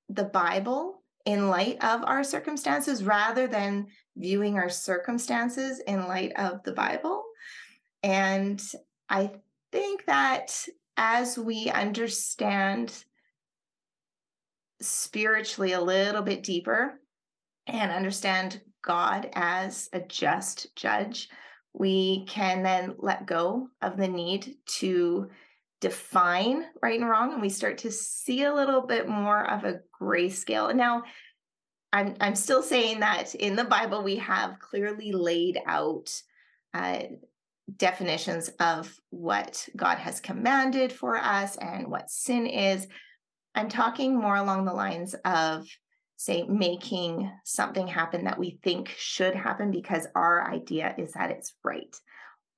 the 0.09 0.24
Bible 0.24 1.03
in 1.27 1.48
light 1.48 1.83
of 1.85 2.03
our 2.05 2.24
circumstances 2.24 3.05
rather 3.05 3.46
than 3.46 3.88
viewing 4.16 4.57
our 4.57 4.70
circumstances 4.70 5.81
in 5.81 6.07
light 6.07 6.33
of 6.37 6.62
the 6.64 6.72
Bible. 6.72 7.24
And 8.03 8.62
I 9.14 9.31
think 9.70 10.07
that 10.07 10.66
as 10.96 11.38
we 11.38 11.70
understand 11.70 12.92
spiritually 14.81 15.70
a 15.70 15.81
little 15.81 16.22
bit 16.22 16.42
deeper 16.42 16.98
and 17.68 17.92
understand 17.92 18.61
God 18.85 19.31
as 19.35 19.88
a 19.92 20.00
just 20.00 20.74
judge, 20.74 21.29
we 21.72 22.24
can 22.27 22.64
then 22.64 22.96
let 22.98 23.24
go 23.24 23.68
of 23.81 23.96
the 23.96 24.09
need 24.09 24.57
to 24.81 25.31
define 25.81 26.64
right 26.83 26.98
and 26.98 27.09
wrong 27.09 27.35
and 27.35 27.42
we 27.42 27.50
start 27.50 27.79
to 27.79 27.92
see 27.92 28.42
a 28.42 28.55
little 28.55 28.81
bit 28.81 29.09
more 29.09 29.48
of 29.48 29.62
a 29.62 29.79
grayscale. 30.03 30.74
Now, 30.74 31.05
I'm 31.92 32.16
I'm 32.20 32.35
still 32.35 32.64
saying 32.64 32.98
that 32.98 33.37
in 33.37 33.55
the 33.55 33.62
Bible 33.62 34.03
we 34.03 34.16
have 34.16 34.59
clearly 34.59 35.12
laid 35.12 35.61
out 35.66 36.11
uh, 36.74 36.98
definitions 37.77 38.48
of 38.61 38.94
what 39.11 39.68
God 39.77 39.98
has 39.98 40.20
commanded 40.20 40.92
for 40.92 41.16
us 41.16 41.57
and 41.57 41.90
what 41.90 42.11
sin 42.11 42.46
is. 42.46 42.87
I'm 43.55 43.68
talking 43.68 44.18
more 44.18 44.37
along 44.37 44.64
the 44.64 44.72
lines 44.72 45.14
of, 45.24 45.66
say, 46.16 46.42
making 46.42 47.31
something 47.44 47.87
happen 47.87 48.24
that 48.24 48.38
we 48.38 48.59
think 48.62 48.94
should 48.96 49.35
happen 49.35 49.70
because 49.70 50.07
our 50.14 50.50
idea 50.50 50.94
is 50.98 51.12
that 51.12 51.31
it's 51.31 51.55
right. 51.64 51.96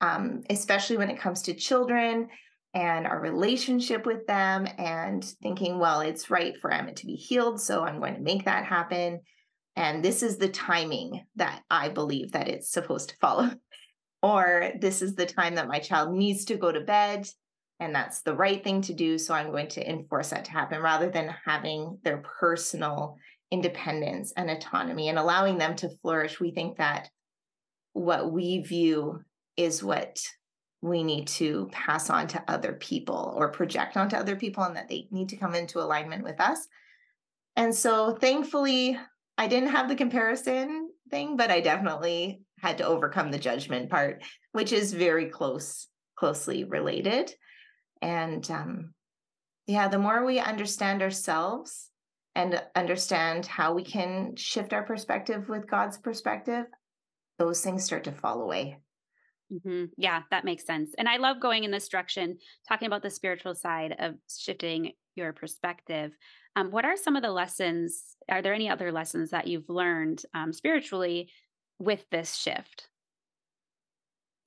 Um, 0.01 0.42
especially 0.51 0.97
when 0.97 1.11
it 1.11 1.21
comes 1.21 1.42
to 1.42 1.55
children 1.55 2.29
and 2.75 3.07
our 3.07 3.19
relationship 3.19 4.05
with 4.05 4.27
them, 4.27 4.69
and 4.77 5.25
thinking, 5.42 5.79
well, 5.79 6.03
it's 6.03 6.31
right 6.31 6.55
for 6.61 6.71
Emma 6.71 6.92
to 6.92 7.07
be 7.07 7.14
healed, 7.14 7.59
so 7.59 7.83
I'm 7.83 8.01
going 8.01 8.16
to 8.16 8.21
make 8.21 8.45
that 8.45 8.66
happen. 8.66 9.21
And 9.77 10.05
this 10.05 10.23
is 10.23 10.37
the 10.37 10.49
timing 10.49 11.25
that 11.37 11.62
I 11.71 11.88
believe 11.88 12.33
that 12.33 12.49
it's 12.49 12.71
supposed 12.71 13.11
to 13.11 13.16
follow. 13.16 13.51
or 14.22 14.72
this 14.81 15.02
is 15.02 15.14
the 15.14 15.26
time 15.26 15.55
that 15.55 15.68
my 15.68 15.79
child 15.79 16.12
needs 16.12 16.44
to 16.46 16.57
go 16.57 16.72
to 16.72 16.81
bed 16.81 17.29
and 17.79 17.94
that's 17.94 18.22
the 18.22 18.35
right 18.35 18.64
thing 18.64 18.81
to 18.81 18.94
do 18.94 19.18
so 19.18 19.35
i'm 19.35 19.50
going 19.50 19.68
to 19.68 19.88
enforce 19.88 20.31
that 20.31 20.44
to 20.44 20.50
happen 20.50 20.81
rather 20.81 21.11
than 21.11 21.35
having 21.44 21.98
their 22.02 22.18
personal 22.18 23.18
independence 23.50 24.33
and 24.37 24.50
autonomy 24.50 25.09
and 25.09 25.18
allowing 25.18 25.59
them 25.59 25.76
to 25.76 25.90
flourish. 26.02 26.40
We 26.40 26.50
think 26.50 26.79
that 26.79 27.09
what 27.92 28.33
we 28.33 28.59
view 28.59 29.22
is 29.57 29.83
what 29.83 30.20
we 30.83 31.02
need 31.02 31.26
to 31.26 31.68
pass 31.72 32.11
on 32.11 32.26
to 32.29 32.44
other 32.48 32.74
people 32.74 33.35
or 33.37 33.50
project 33.50 33.96
onto 33.96 34.16
other 34.16 34.37
people 34.37 34.62
and 34.64 34.76
that 34.76 34.88
they 34.88 35.09
need 35.11 35.31
to 35.31 35.37
come 35.37 35.55
into 35.55 35.81
alignment 35.81 36.22
with 36.22 36.40
us. 36.40 36.66
And 37.57 37.74
so 37.74 38.14
thankfully 38.14 38.98
i 39.38 39.46
didn't 39.46 39.70
have 39.70 39.88
the 39.88 39.94
comparison 39.94 40.90
thing 41.11 41.37
but 41.37 41.50
i 41.50 41.61
definitely 41.61 42.42
had 42.61 42.79
to 42.79 42.87
overcome 42.87 43.31
the 43.31 43.38
judgment 43.38 43.90
part, 43.90 44.23
which 44.53 44.73
is 44.73 44.92
very 44.92 45.27
close, 45.27 45.88
closely 46.16 46.64
related. 46.64 47.33
And 48.03 48.49
um, 48.51 48.95
yeah, 49.66 49.88
the 49.88 49.99
more 49.99 50.25
we 50.25 50.38
understand 50.38 51.03
ourselves 51.03 51.90
and 52.35 52.62
understand 52.75 53.47
how 53.47 53.75
we 53.75 53.83
can 53.83 54.37
shift 54.37 54.73
our 54.73 54.83
perspective 54.83 55.49
with 55.49 55.69
God's 55.69 55.99
perspective, 55.99 56.66
those 57.38 57.62
things 57.62 57.85
start 57.85 58.05
to 58.05 58.12
fall 58.12 58.42
away. 58.42 58.79
Mm-hmm. 59.53 59.85
Yeah, 59.97 60.23
that 60.31 60.45
makes 60.45 60.66
sense. 60.66 60.95
And 60.99 61.09
I 61.09 61.19
love 61.19 61.40
going 61.40 61.64
in 61.64 61.71
this 61.71 61.88
direction, 61.88 62.38
talking 62.69 62.87
about 62.87 63.03
the 63.03 63.11
spiritual 63.11 63.55
side 63.55 63.95
of 63.99 64.14
shifting 64.29 64.92
your 65.14 65.33
perspective. 65.33 66.12
Um, 66.57 66.71
what 66.71 66.85
are 66.85 66.97
some 66.97 67.16
of 67.16 67.23
the 67.23 67.31
lessons? 67.31 68.16
Are 68.29 68.42
there 68.42 68.55
any 68.55 68.69
other 68.69 68.90
lessons 68.90 69.31
that 69.31 69.47
you've 69.47 69.69
learned 69.69 70.23
um, 70.35 70.53
spiritually 70.53 71.31
with 71.79 72.05
this 72.11 72.35
shift? 72.35 72.89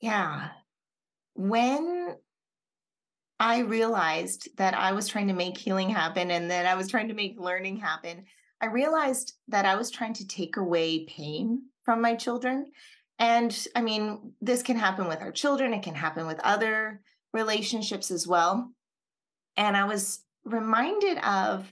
Yeah. 0.02 0.50
When 1.36 2.15
I 3.39 3.60
realized 3.60 4.50
that 4.58 4.74
I 4.74 4.92
was 4.92 5.08
trying 5.08 5.28
to 5.28 5.34
make 5.34 5.58
healing 5.58 5.89
happen 5.89 6.32
and 6.32 6.52
that 6.52 6.65
I 6.65 6.76
was 6.76 6.89
trying 6.89 7.08
to 7.08 7.13
make 7.13 7.39
learning 7.39 7.78
happen, 7.78 8.26
I 8.62 8.68
realized 8.68 9.34
that 9.48 9.65
I 9.65 9.76
was 9.76 9.89
trying 9.89 10.13
to 10.15 10.28
take 10.28 10.58
away 10.58 11.06
pain 11.06 11.63
from 11.84 12.02
my 12.02 12.15
children. 12.15 12.72
And 13.18 13.68
I 13.76 13.82
mean, 13.82 14.34
this 14.42 14.62
can 14.62 14.78
happen 14.78 15.08
with 15.08 15.22
our 15.22 15.32
children, 15.32 15.74
it 15.74 15.84
can 15.84 15.96
happen 15.96 16.28
with 16.28 16.39
other 16.39 17.02
relationships 17.34 18.12
as 18.12 18.28
well. 18.28 18.72
And 19.56 19.78
I 19.78 19.86
was 19.86 20.20
reminded 20.46 21.18
of 21.20 21.72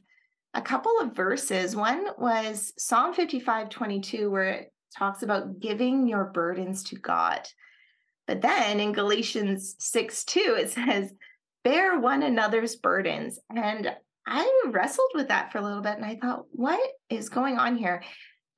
a 0.53 0.61
couple 0.61 0.99
of 0.99 1.15
verses. 1.15 1.75
One 1.75 2.07
was 2.17 2.73
Psalm 2.77 3.13
55 3.13 3.69
22, 3.69 4.29
where 4.29 4.67
talks 4.95 5.23
about 5.23 5.59
giving 5.59 6.07
your 6.07 6.25
burdens 6.25 6.83
to 6.85 6.95
God. 6.95 7.47
But 8.27 8.41
then 8.41 8.79
in 8.79 8.91
Galatians 8.91 9.75
6 9.79 10.23
2, 10.25 10.57
it 10.59 10.69
says, 10.71 11.13
bear 11.63 11.99
one 11.99 12.23
another's 12.23 12.75
burdens. 12.75 13.39
And 13.49 13.93
I 14.25 14.61
wrestled 14.69 15.11
with 15.13 15.29
that 15.29 15.51
for 15.51 15.57
a 15.57 15.61
little 15.61 15.81
bit 15.81 15.95
and 15.95 16.05
I 16.05 16.17
thought, 16.21 16.45
what 16.51 16.79
is 17.09 17.29
going 17.29 17.57
on 17.57 17.75
here? 17.75 18.03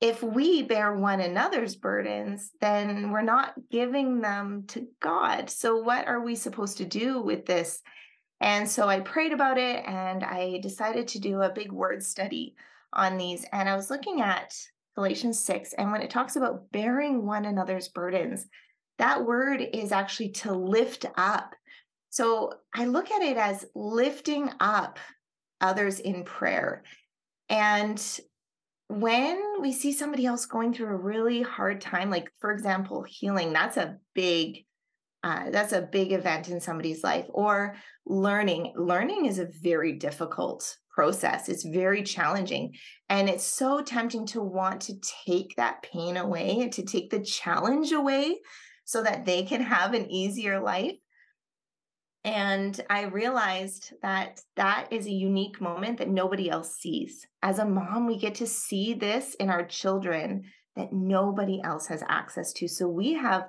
If 0.00 0.22
we 0.22 0.62
bear 0.62 0.96
one 0.96 1.20
another's 1.20 1.76
burdens, 1.76 2.50
then 2.60 3.10
we're 3.10 3.22
not 3.22 3.52
giving 3.70 4.20
them 4.20 4.64
to 4.68 4.86
God. 5.00 5.50
So, 5.50 5.76
what 5.76 6.08
are 6.08 6.20
we 6.20 6.34
supposed 6.34 6.78
to 6.78 6.84
do 6.84 7.20
with 7.20 7.46
this? 7.46 7.82
And 8.40 8.68
so 8.68 8.88
I 8.88 9.00
prayed 9.00 9.32
about 9.32 9.58
it 9.58 9.84
and 9.86 10.24
I 10.24 10.60
decided 10.62 11.08
to 11.08 11.18
do 11.18 11.42
a 11.42 11.52
big 11.52 11.70
word 11.70 12.02
study 12.02 12.54
on 12.92 13.18
these. 13.18 13.44
And 13.52 13.68
I 13.68 13.76
was 13.76 13.90
looking 13.90 14.22
at 14.22 14.56
Galatians 14.96 15.42
6. 15.44 15.72
And 15.74 15.92
when 15.92 16.02
it 16.02 16.10
talks 16.10 16.36
about 16.36 16.70
bearing 16.72 17.26
one 17.26 17.44
another's 17.44 17.88
burdens, 17.88 18.46
that 18.98 19.24
word 19.24 19.62
is 19.72 19.92
actually 19.92 20.30
to 20.30 20.52
lift 20.52 21.06
up. 21.16 21.54
So 22.10 22.52
I 22.74 22.86
look 22.86 23.10
at 23.10 23.22
it 23.22 23.36
as 23.36 23.64
lifting 23.74 24.50
up 24.60 24.98
others 25.60 26.00
in 26.00 26.24
prayer. 26.24 26.82
And 27.48 28.02
when 28.88 29.60
we 29.60 29.72
see 29.72 29.92
somebody 29.92 30.26
else 30.26 30.46
going 30.46 30.74
through 30.74 30.88
a 30.88 30.96
really 30.96 31.42
hard 31.42 31.80
time, 31.80 32.10
like 32.10 32.30
for 32.40 32.50
example, 32.50 33.04
healing, 33.06 33.52
that's 33.52 33.76
a 33.76 33.96
big 34.14 34.64
uh, 35.22 35.50
that's 35.50 35.74
a 35.74 35.82
big 35.82 36.12
event 36.12 36.48
in 36.48 36.60
somebody's 36.60 37.04
life 37.04 37.26
or 37.28 37.76
learning 38.06 38.72
learning 38.74 39.26
is 39.26 39.38
a 39.38 39.50
very 39.62 39.92
difficult 39.92 40.76
process. 41.00 41.48
It's 41.48 41.64
very 41.64 42.02
challenging. 42.02 42.74
And 43.08 43.26
it's 43.30 43.42
so 43.42 43.80
tempting 43.80 44.26
to 44.26 44.42
want 44.42 44.82
to 44.82 45.00
take 45.26 45.56
that 45.56 45.82
pain 45.82 46.18
away 46.18 46.58
and 46.60 46.70
to 46.74 46.82
take 46.82 47.08
the 47.08 47.24
challenge 47.24 47.92
away 47.92 48.36
so 48.84 49.02
that 49.02 49.24
they 49.24 49.44
can 49.44 49.62
have 49.62 49.94
an 49.94 50.10
easier 50.10 50.60
life. 50.60 50.96
And 52.22 52.78
I 52.90 53.04
realized 53.04 53.94
that 54.02 54.42
that 54.56 54.88
is 54.92 55.06
a 55.06 55.10
unique 55.10 55.58
moment 55.58 55.96
that 55.98 56.10
nobody 56.10 56.50
else 56.50 56.76
sees. 56.76 57.26
As 57.42 57.58
a 57.58 57.64
mom, 57.64 58.06
we 58.06 58.18
get 58.18 58.34
to 58.34 58.46
see 58.46 58.92
this 58.92 59.32
in 59.36 59.48
our 59.48 59.64
children 59.64 60.42
that 60.76 60.92
nobody 60.92 61.62
else 61.64 61.86
has 61.86 62.04
access 62.10 62.52
to. 62.52 62.68
So 62.68 62.86
we 62.88 63.14
have 63.14 63.44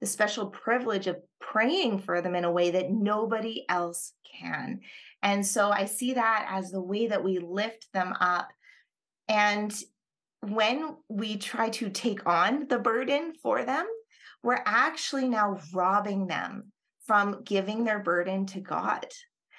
the 0.00 0.06
special 0.06 0.46
privilege 0.46 1.06
of 1.06 1.18
praying 1.38 1.98
for 1.98 2.22
them 2.22 2.34
in 2.34 2.44
a 2.44 2.52
way 2.52 2.70
that 2.70 2.90
nobody 2.90 3.66
else 3.68 4.14
can. 4.40 4.80
And 5.24 5.44
so 5.44 5.70
I 5.70 5.86
see 5.86 6.12
that 6.14 6.46
as 6.50 6.70
the 6.70 6.82
way 6.82 7.06
that 7.08 7.24
we 7.24 7.38
lift 7.38 7.88
them 7.94 8.14
up. 8.20 8.52
And 9.26 9.74
when 10.42 10.96
we 11.08 11.38
try 11.38 11.70
to 11.70 11.88
take 11.88 12.26
on 12.26 12.68
the 12.68 12.78
burden 12.78 13.32
for 13.42 13.64
them, 13.64 13.86
we're 14.42 14.62
actually 14.66 15.26
now 15.26 15.58
robbing 15.72 16.26
them 16.26 16.70
from 17.06 17.42
giving 17.42 17.84
their 17.84 18.00
burden 18.00 18.44
to 18.46 18.60
God. 18.60 19.06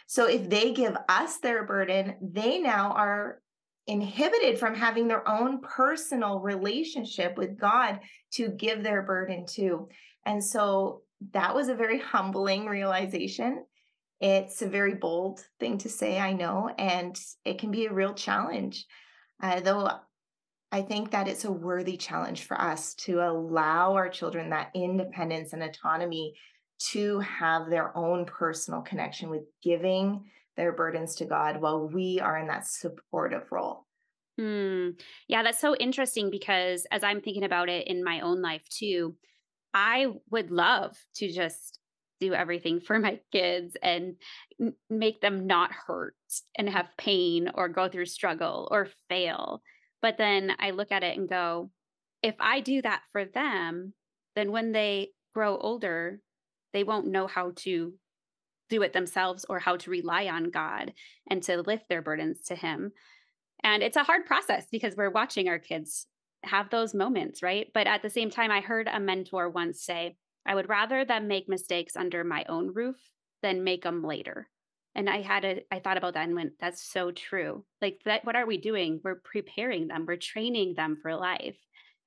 So 0.06 0.28
if 0.28 0.48
they 0.48 0.72
give 0.72 0.96
us 1.10 1.40
their 1.40 1.66
burden, 1.66 2.16
they 2.22 2.60
now 2.60 2.92
are 2.92 3.42
inhibited 3.88 4.60
from 4.60 4.76
having 4.76 5.08
their 5.08 5.28
own 5.28 5.62
personal 5.62 6.40
relationship 6.40 7.38
with 7.38 7.58
God 7.58 8.00
to 8.34 8.50
give 8.50 8.84
their 8.84 9.02
burden 9.02 9.48
to. 9.54 9.90
And 10.28 10.44
so 10.44 11.02
that 11.32 11.56
was 11.56 11.70
a 11.70 11.76
very 11.76 12.00
humbling 12.00 12.68
realization. 12.68 13.66
It's 14.28 14.64
a 14.64 14.68
very 14.68 14.96
bold 14.96 15.46
thing 15.60 15.78
to 15.78 15.88
say, 15.88 16.18
I 16.18 16.34
know, 16.34 16.68
and 16.80 17.16
it 17.44 17.60
can 17.60 17.70
be 17.70 17.86
a 17.86 17.94
real 17.94 18.16
challenge. 18.16 18.88
Uh, 19.40 19.60
though 19.60 19.88
I 20.72 20.82
think 20.82 21.12
that 21.12 21.28
it's 21.28 21.46
a 21.46 21.52
worthy 21.52 21.96
challenge 21.96 22.46
for 22.46 22.60
us 22.60 22.96
to 23.06 23.20
allow 23.20 23.94
our 23.94 24.10
children 24.10 24.50
that 24.50 24.72
independence 24.74 25.54
and 25.54 25.62
autonomy 25.62 26.34
to 26.90 27.20
have 27.20 27.70
their 27.70 27.96
own 27.96 28.26
personal 28.26 28.82
connection 28.82 29.30
with 29.30 29.44
giving 29.62 30.26
their 30.58 30.72
burdens 30.72 31.14
to 31.18 31.26
God 31.26 31.62
while 31.62 31.88
we 31.88 32.20
are 32.20 32.40
in 32.40 32.48
that 32.48 32.66
supportive 32.66 33.52
role. 33.52 33.86
Mm, 34.40 35.00
yeah, 35.28 35.44
that's 35.44 35.62
so 35.62 35.76
interesting 35.76 36.32
because 36.32 36.88
as 36.90 37.04
I'm 37.04 37.22
thinking 37.22 37.44
about 37.44 37.70
it 37.70 37.86
in 37.88 38.04
my 38.04 38.22
own 38.22 38.42
life 38.42 38.68
too, 38.70 39.18
I 39.72 40.08
would 40.32 40.50
love 40.50 40.98
to 41.18 41.32
just 41.32 41.78
do 42.26 42.34
everything 42.34 42.80
for 42.80 43.00
my 43.00 43.20
kids 43.32 43.76
and 43.82 44.16
make 44.90 45.22
them 45.22 45.48
not 45.48 45.72
hurt 45.72 46.16
and 46.58 46.70
have 46.70 46.98
pain 46.98 47.50
or 47.54 47.70
go 47.70 47.88
through 47.88 48.06
struggle 48.06 48.68
or 48.72 48.88
fail. 49.10 49.62
But 50.02 50.18
then 50.18 50.52
I 50.60 50.72
look 50.72 50.92
at 50.92 51.04
it 51.04 51.18
and 51.18 51.30
go, 51.30 51.72
if 52.22 52.36
I 52.40 52.60
do 52.62 52.82
that 52.82 53.02
for 53.12 53.26
them, 53.26 53.94
then 54.36 54.52
when 54.52 54.72
they 54.72 55.10
grow 55.34 55.58
older, 55.58 56.20
they 56.74 56.84
won't 56.84 57.08
know 57.08 57.28
how 57.28 57.52
to 57.58 57.94
do 58.70 58.82
it 58.82 58.94
themselves 58.94 59.46
or 59.48 59.60
how 59.60 59.78
to 59.78 59.92
rely 59.92 60.28
on 60.28 60.50
God 60.50 60.94
and 61.30 61.42
to 61.44 61.62
lift 61.62 61.88
their 61.88 62.02
burdens 62.02 62.42
to 62.48 62.56
Him. 62.56 62.92
And 63.64 63.84
it's 63.84 63.98
a 63.98 64.04
hard 64.04 64.26
process 64.26 64.66
because 64.72 64.96
we're 64.96 65.12
watching 65.12 65.48
our 65.48 65.60
kids 65.60 66.08
have 66.44 66.70
those 66.70 66.94
moments, 66.94 67.42
right? 67.42 67.68
But 67.74 67.88
at 67.88 68.02
the 68.02 68.10
same 68.10 68.30
time, 68.30 68.52
I 68.52 68.62
heard 68.62 68.88
a 68.92 69.00
mentor 69.00 69.50
once 69.50 69.84
say, 69.84 70.18
I 70.46 70.56
would 70.56 70.70
rather 70.70 71.06
them 71.06 71.28
make 71.28 71.50
mistakes 71.50 71.96
under 71.96 72.24
my 72.24 72.46
own 72.50 72.74
roof 72.74 72.98
than 73.42 73.64
make 73.64 73.84
them 73.84 74.04
later. 74.04 74.48
And 74.96 75.10
I 75.10 75.22
had 75.22 75.44
a, 75.46 75.62
I 75.72 75.80
thought 75.80 75.98
about 75.98 76.14
that 76.14 76.26
and 76.26 76.36
went, 76.36 76.54
that's 76.60 76.82
so 76.82 77.12
true. 77.12 77.66
Like 77.82 78.00
that, 78.06 78.26
what 78.26 78.36
are 78.36 78.46
we 78.46 78.58
doing? 78.58 79.02
We're 79.04 79.16
preparing 79.24 79.88
them, 79.88 80.06
we're 80.08 80.18
training 80.18 80.76
them 80.76 80.98
for 81.02 81.16
life. 81.16 81.58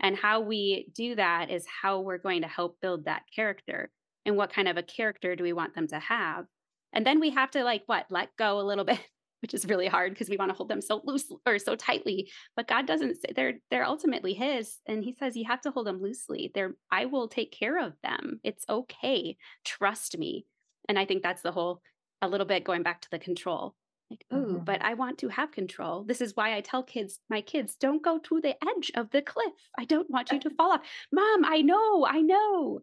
And 0.00 0.16
how 0.16 0.40
we 0.40 0.90
do 0.94 1.16
that 1.16 1.50
is 1.50 1.66
how 1.82 2.00
we're 2.00 2.18
going 2.18 2.42
to 2.42 2.48
help 2.48 2.80
build 2.80 3.04
that 3.04 3.22
character. 3.34 3.90
and 4.24 4.36
what 4.36 4.52
kind 4.52 4.68
of 4.68 4.76
a 4.76 4.82
character 4.82 5.36
do 5.36 5.42
we 5.42 5.52
want 5.52 5.74
them 5.74 5.88
to 5.88 5.98
have 5.98 6.46
and 6.92 7.06
then 7.06 7.20
we 7.20 7.30
have 7.30 7.50
to 7.52 7.64
like 7.64 7.82
what 7.86 8.06
let 8.10 8.36
go 8.36 8.60
a 8.60 8.62
little 8.62 8.84
bit 8.92 9.00
which 9.40 9.54
is 9.54 9.66
really 9.66 9.86
hard 9.86 10.12
because 10.12 10.28
we 10.28 10.36
want 10.36 10.50
to 10.50 10.56
hold 10.56 10.68
them 10.68 10.80
so 10.80 11.00
loose 11.04 11.30
or 11.46 11.58
so 11.58 11.76
tightly 11.76 12.30
but 12.56 12.68
god 12.68 12.86
doesn't 12.86 13.16
say 13.16 13.32
they're 13.34 13.54
they're 13.70 13.84
ultimately 13.84 14.34
his 14.34 14.78
and 14.86 15.04
he 15.04 15.12
says 15.12 15.36
you 15.36 15.44
have 15.46 15.60
to 15.60 15.70
hold 15.70 15.86
them 15.86 16.00
loosely. 16.00 16.50
They're 16.54 16.74
i 16.90 17.04
will 17.04 17.28
take 17.28 17.52
care 17.52 17.78
of 17.78 17.94
them. 18.02 18.40
It's 18.44 18.64
okay. 18.68 19.36
Trust 19.64 20.18
me. 20.18 20.46
And 20.88 20.98
i 20.98 21.04
think 21.04 21.22
that's 21.22 21.42
the 21.42 21.52
whole 21.52 21.82
a 22.22 22.28
little 22.28 22.46
bit 22.46 22.64
going 22.64 22.82
back 22.82 23.00
to 23.02 23.10
the 23.10 23.18
control. 23.18 23.74
Like 24.10 24.24
oh 24.30 24.36
mm-hmm. 24.36 24.64
but 24.64 24.82
i 24.82 24.94
want 24.94 25.18
to 25.18 25.28
have 25.28 25.52
control. 25.52 26.04
This 26.04 26.20
is 26.20 26.34
why 26.34 26.56
i 26.56 26.60
tell 26.60 26.82
kids 26.82 27.20
my 27.28 27.40
kids 27.40 27.76
don't 27.76 28.02
go 28.02 28.18
to 28.18 28.40
the 28.40 28.56
edge 28.76 28.90
of 28.94 29.10
the 29.10 29.22
cliff. 29.22 29.52
I 29.78 29.84
don't 29.84 30.10
want 30.10 30.32
you 30.32 30.40
to 30.40 30.50
fall 30.50 30.72
off. 30.72 30.80
Mom 31.12 31.44
i 31.44 31.60
know 31.60 32.06
i 32.06 32.20
know 32.20 32.80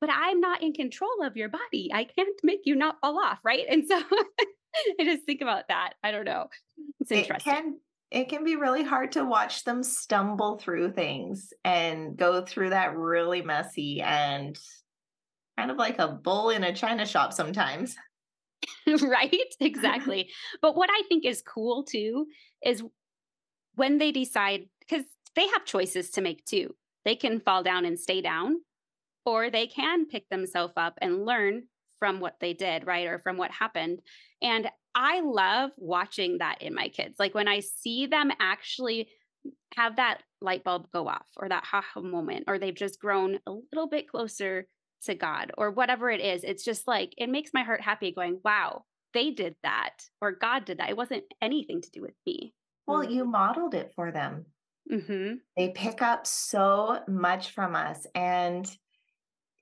but 0.00 0.10
i'm 0.12 0.40
not 0.40 0.62
in 0.62 0.72
control 0.72 1.22
of 1.22 1.36
your 1.36 1.48
body. 1.48 1.90
I 1.92 2.04
can't 2.04 2.38
make 2.42 2.60
you 2.64 2.76
not 2.76 3.00
fall 3.00 3.18
off 3.18 3.38
right? 3.44 3.66
And 3.68 3.84
so 3.86 4.00
I 5.00 5.04
just 5.04 5.24
think 5.24 5.40
about 5.40 5.68
that. 5.68 5.94
I 6.02 6.10
don't 6.10 6.24
know. 6.24 6.48
It's 7.00 7.10
interesting. 7.10 7.52
It 7.52 7.56
can 7.56 7.76
it 8.10 8.28
can 8.30 8.42
be 8.44 8.56
really 8.56 8.84
hard 8.84 9.12
to 9.12 9.24
watch 9.24 9.64
them 9.64 9.82
stumble 9.82 10.56
through 10.56 10.92
things 10.92 11.52
and 11.62 12.16
go 12.16 12.42
through 12.42 12.70
that 12.70 12.96
really 12.96 13.42
messy 13.42 14.00
and 14.00 14.58
kind 15.58 15.70
of 15.70 15.76
like 15.76 15.98
a 15.98 16.08
bull 16.08 16.48
in 16.50 16.64
a 16.64 16.74
china 16.74 17.04
shop 17.04 17.32
sometimes. 17.32 17.96
right? 19.02 19.54
Exactly. 19.60 20.30
but 20.62 20.76
what 20.76 20.90
I 20.90 21.02
think 21.08 21.24
is 21.24 21.42
cool 21.42 21.84
too 21.84 22.26
is 22.64 22.82
when 23.74 23.98
they 23.98 24.10
decide 24.10 24.68
because 24.80 25.04
they 25.36 25.46
have 25.48 25.64
choices 25.64 26.10
to 26.10 26.20
make 26.20 26.44
too. 26.44 26.74
They 27.04 27.14
can 27.14 27.40
fall 27.40 27.62
down 27.62 27.84
and 27.84 27.98
stay 27.98 28.20
down 28.20 28.56
or 29.24 29.50
they 29.50 29.66
can 29.66 30.06
pick 30.06 30.28
themselves 30.28 30.72
up 30.76 30.98
and 31.00 31.24
learn 31.24 31.64
from 31.98 32.20
what 32.20 32.36
they 32.40 32.54
did, 32.54 32.86
right? 32.86 33.06
Or 33.06 33.18
from 33.18 33.36
what 33.36 33.50
happened. 33.50 34.00
And 34.42 34.68
I 34.94 35.20
love 35.20 35.70
watching 35.76 36.38
that 36.38 36.62
in 36.62 36.74
my 36.74 36.88
kids. 36.88 37.16
Like 37.18 37.34
when 37.34 37.48
I 37.48 37.60
see 37.60 38.06
them 38.06 38.30
actually 38.40 39.08
have 39.76 39.96
that 39.96 40.22
light 40.40 40.64
bulb 40.64 40.88
go 40.92 41.08
off 41.08 41.26
or 41.36 41.48
that 41.48 41.64
ha 41.64 41.82
ha 41.82 42.00
moment, 42.00 42.44
or 42.48 42.58
they've 42.58 42.74
just 42.74 43.00
grown 43.00 43.38
a 43.46 43.52
little 43.72 43.88
bit 43.88 44.08
closer 44.08 44.66
to 45.04 45.14
God 45.14 45.52
or 45.56 45.70
whatever 45.70 46.10
it 46.10 46.20
is, 46.20 46.42
it's 46.42 46.64
just 46.64 46.88
like, 46.88 47.14
it 47.16 47.28
makes 47.28 47.52
my 47.54 47.62
heart 47.62 47.80
happy 47.80 48.12
going, 48.12 48.40
wow, 48.44 48.82
they 49.14 49.30
did 49.30 49.54
that 49.62 49.94
or 50.20 50.32
God 50.32 50.64
did 50.64 50.78
that. 50.78 50.90
It 50.90 50.96
wasn't 50.96 51.24
anything 51.40 51.80
to 51.80 51.90
do 51.90 52.02
with 52.02 52.14
me. 52.26 52.52
Well, 52.86 53.04
you 53.04 53.24
modeled 53.24 53.74
it 53.74 53.92
for 53.94 54.10
them. 54.10 54.46
Mm-hmm. 54.90 55.34
They 55.56 55.68
pick 55.68 56.02
up 56.02 56.26
so 56.26 57.00
much 57.06 57.50
from 57.50 57.76
us. 57.76 58.06
And 58.14 58.66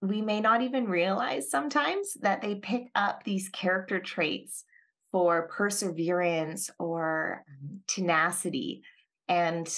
we 0.03 0.21
may 0.21 0.41
not 0.41 0.63
even 0.63 0.87
realize 0.87 1.51
sometimes 1.51 2.15
that 2.21 2.43
they 2.43 2.57
pick 2.57 2.89
up 2.95 3.25
these 3.25 3.49
character 3.49 3.99
traits 3.99 4.65
for 5.13 5.49
perseverance 5.49 6.71
or 6.79 7.45
um, 7.49 7.81
tenacity 7.87 8.83
and 9.29 9.69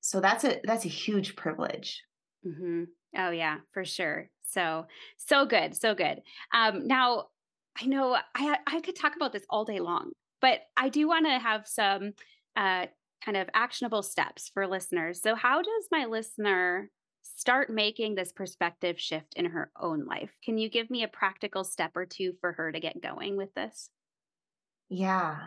so 0.00 0.20
that's 0.20 0.44
a 0.44 0.60
that's 0.64 0.84
a 0.84 0.88
huge 0.88 1.34
privilege. 1.34 2.02
Mm-hmm. 2.46 2.84
oh 3.16 3.30
yeah 3.30 3.56
for 3.72 3.84
sure. 3.84 4.28
So 4.42 4.86
so 5.16 5.46
good 5.46 5.74
so 5.74 5.94
good. 5.94 6.20
Um 6.52 6.86
now 6.86 7.26
i 7.80 7.86
know 7.86 8.16
i 8.34 8.58
i 8.66 8.80
could 8.80 8.96
talk 8.96 9.16
about 9.16 9.32
this 9.32 9.44
all 9.50 9.64
day 9.64 9.80
long 9.80 10.12
but 10.40 10.60
i 10.76 10.88
do 10.88 11.08
want 11.08 11.26
to 11.26 11.38
have 11.40 11.66
some 11.66 12.12
uh 12.56 12.86
kind 13.24 13.36
of 13.36 13.48
actionable 13.54 14.02
steps 14.02 14.50
for 14.52 14.66
listeners. 14.66 15.22
So 15.22 15.34
how 15.34 15.62
does 15.62 15.88
my 15.90 16.04
listener 16.04 16.90
start 17.24 17.70
making 17.70 18.14
this 18.14 18.32
perspective 18.32 19.00
shift 19.00 19.34
in 19.34 19.46
her 19.46 19.70
own 19.80 20.04
life. 20.04 20.30
Can 20.44 20.58
you 20.58 20.68
give 20.68 20.90
me 20.90 21.02
a 21.02 21.08
practical 21.08 21.64
step 21.64 21.92
or 21.96 22.04
two 22.04 22.34
for 22.40 22.52
her 22.52 22.70
to 22.70 22.80
get 22.80 23.02
going 23.02 23.36
with 23.36 23.52
this? 23.54 23.88
Yeah. 24.90 25.38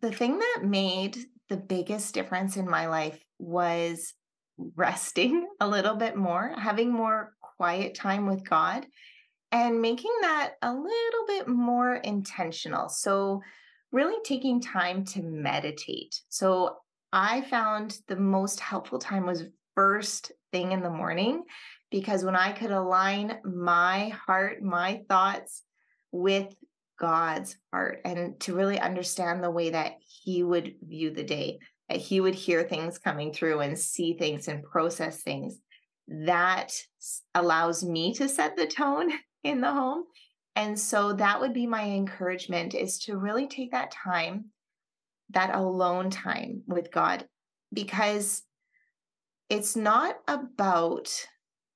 The 0.00 0.12
thing 0.12 0.38
that 0.38 0.60
made 0.62 1.16
the 1.48 1.56
biggest 1.56 2.12
difference 2.14 2.56
in 2.56 2.68
my 2.68 2.88
life 2.88 3.18
was 3.38 4.14
resting 4.76 5.48
a 5.60 5.68
little 5.68 5.96
bit 5.96 6.14
more, 6.14 6.54
having 6.56 6.92
more 6.92 7.32
quiet 7.40 7.94
time 7.94 8.26
with 8.26 8.48
God, 8.48 8.86
and 9.50 9.80
making 9.80 10.12
that 10.20 10.54
a 10.60 10.72
little 10.72 11.26
bit 11.26 11.48
more 11.48 11.96
intentional. 11.96 12.90
So, 12.90 13.40
really 13.90 14.20
taking 14.22 14.60
time 14.60 15.06
to 15.06 15.22
meditate. 15.22 16.20
So, 16.28 16.76
I 17.10 17.40
found 17.40 17.98
the 18.06 18.16
most 18.16 18.60
helpful 18.60 18.98
time 18.98 19.24
was 19.24 19.44
first 19.74 20.32
thing 20.52 20.72
in 20.72 20.82
the 20.82 20.90
morning 20.90 21.44
because 21.90 22.24
when 22.24 22.36
I 22.36 22.52
could 22.52 22.70
align 22.70 23.38
my 23.44 24.08
heart, 24.26 24.62
my 24.62 25.02
thoughts 25.08 25.62
with 26.12 26.54
God's 26.98 27.56
heart 27.72 28.00
and 28.04 28.38
to 28.40 28.54
really 28.54 28.78
understand 28.78 29.42
the 29.42 29.50
way 29.50 29.70
that 29.70 29.94
He 30.00 30.42
would 30.42 30.74
view 30.82 31.10
the 31.10 31.24
day, 31.24 31.58
that 31.88 31.98
He 31.98 32.20
would 32.20 32.34
hear 32.34 32.62
things 32.62 32.98
coming 32.98 33.32
through 33.32 33.60
and 33.60 33.78
see 33.78 34.14
things 34.14 34.48
and 34.48 34.62
process 34.62 35.22
things, 35.22 35.58
that 36.08 36.74
allows 37.34 37.84
me 37.84 38.14
to 38.14 38.28
set 38.28 38.56
the 38.56 38.66
tone 38.66 39.12
in 39.44 39.60
the 39.60 39.72
home. 39.72 40.04
And 40.56 40.78
so 40.78 41.12
that 41.12 41.40
would 41.40 41.54
be 41.54 41.66
my 41.66 41.84
encouragement 41.84 42.74
is 42.74 42.98
to 43.00 43.16
really 43.16 43.46
take 43.46 43.70
that 43.70 43.92
time, 43.92 44.46
that 45.30 45.54
alone 45.54 46.10
time 46.10 46.62
with 46.66 46.90
God, 46.90 47.26
because 47.72 48.42
it's 49.48 49.76
not 49.76 50.16
about 50.26 51.10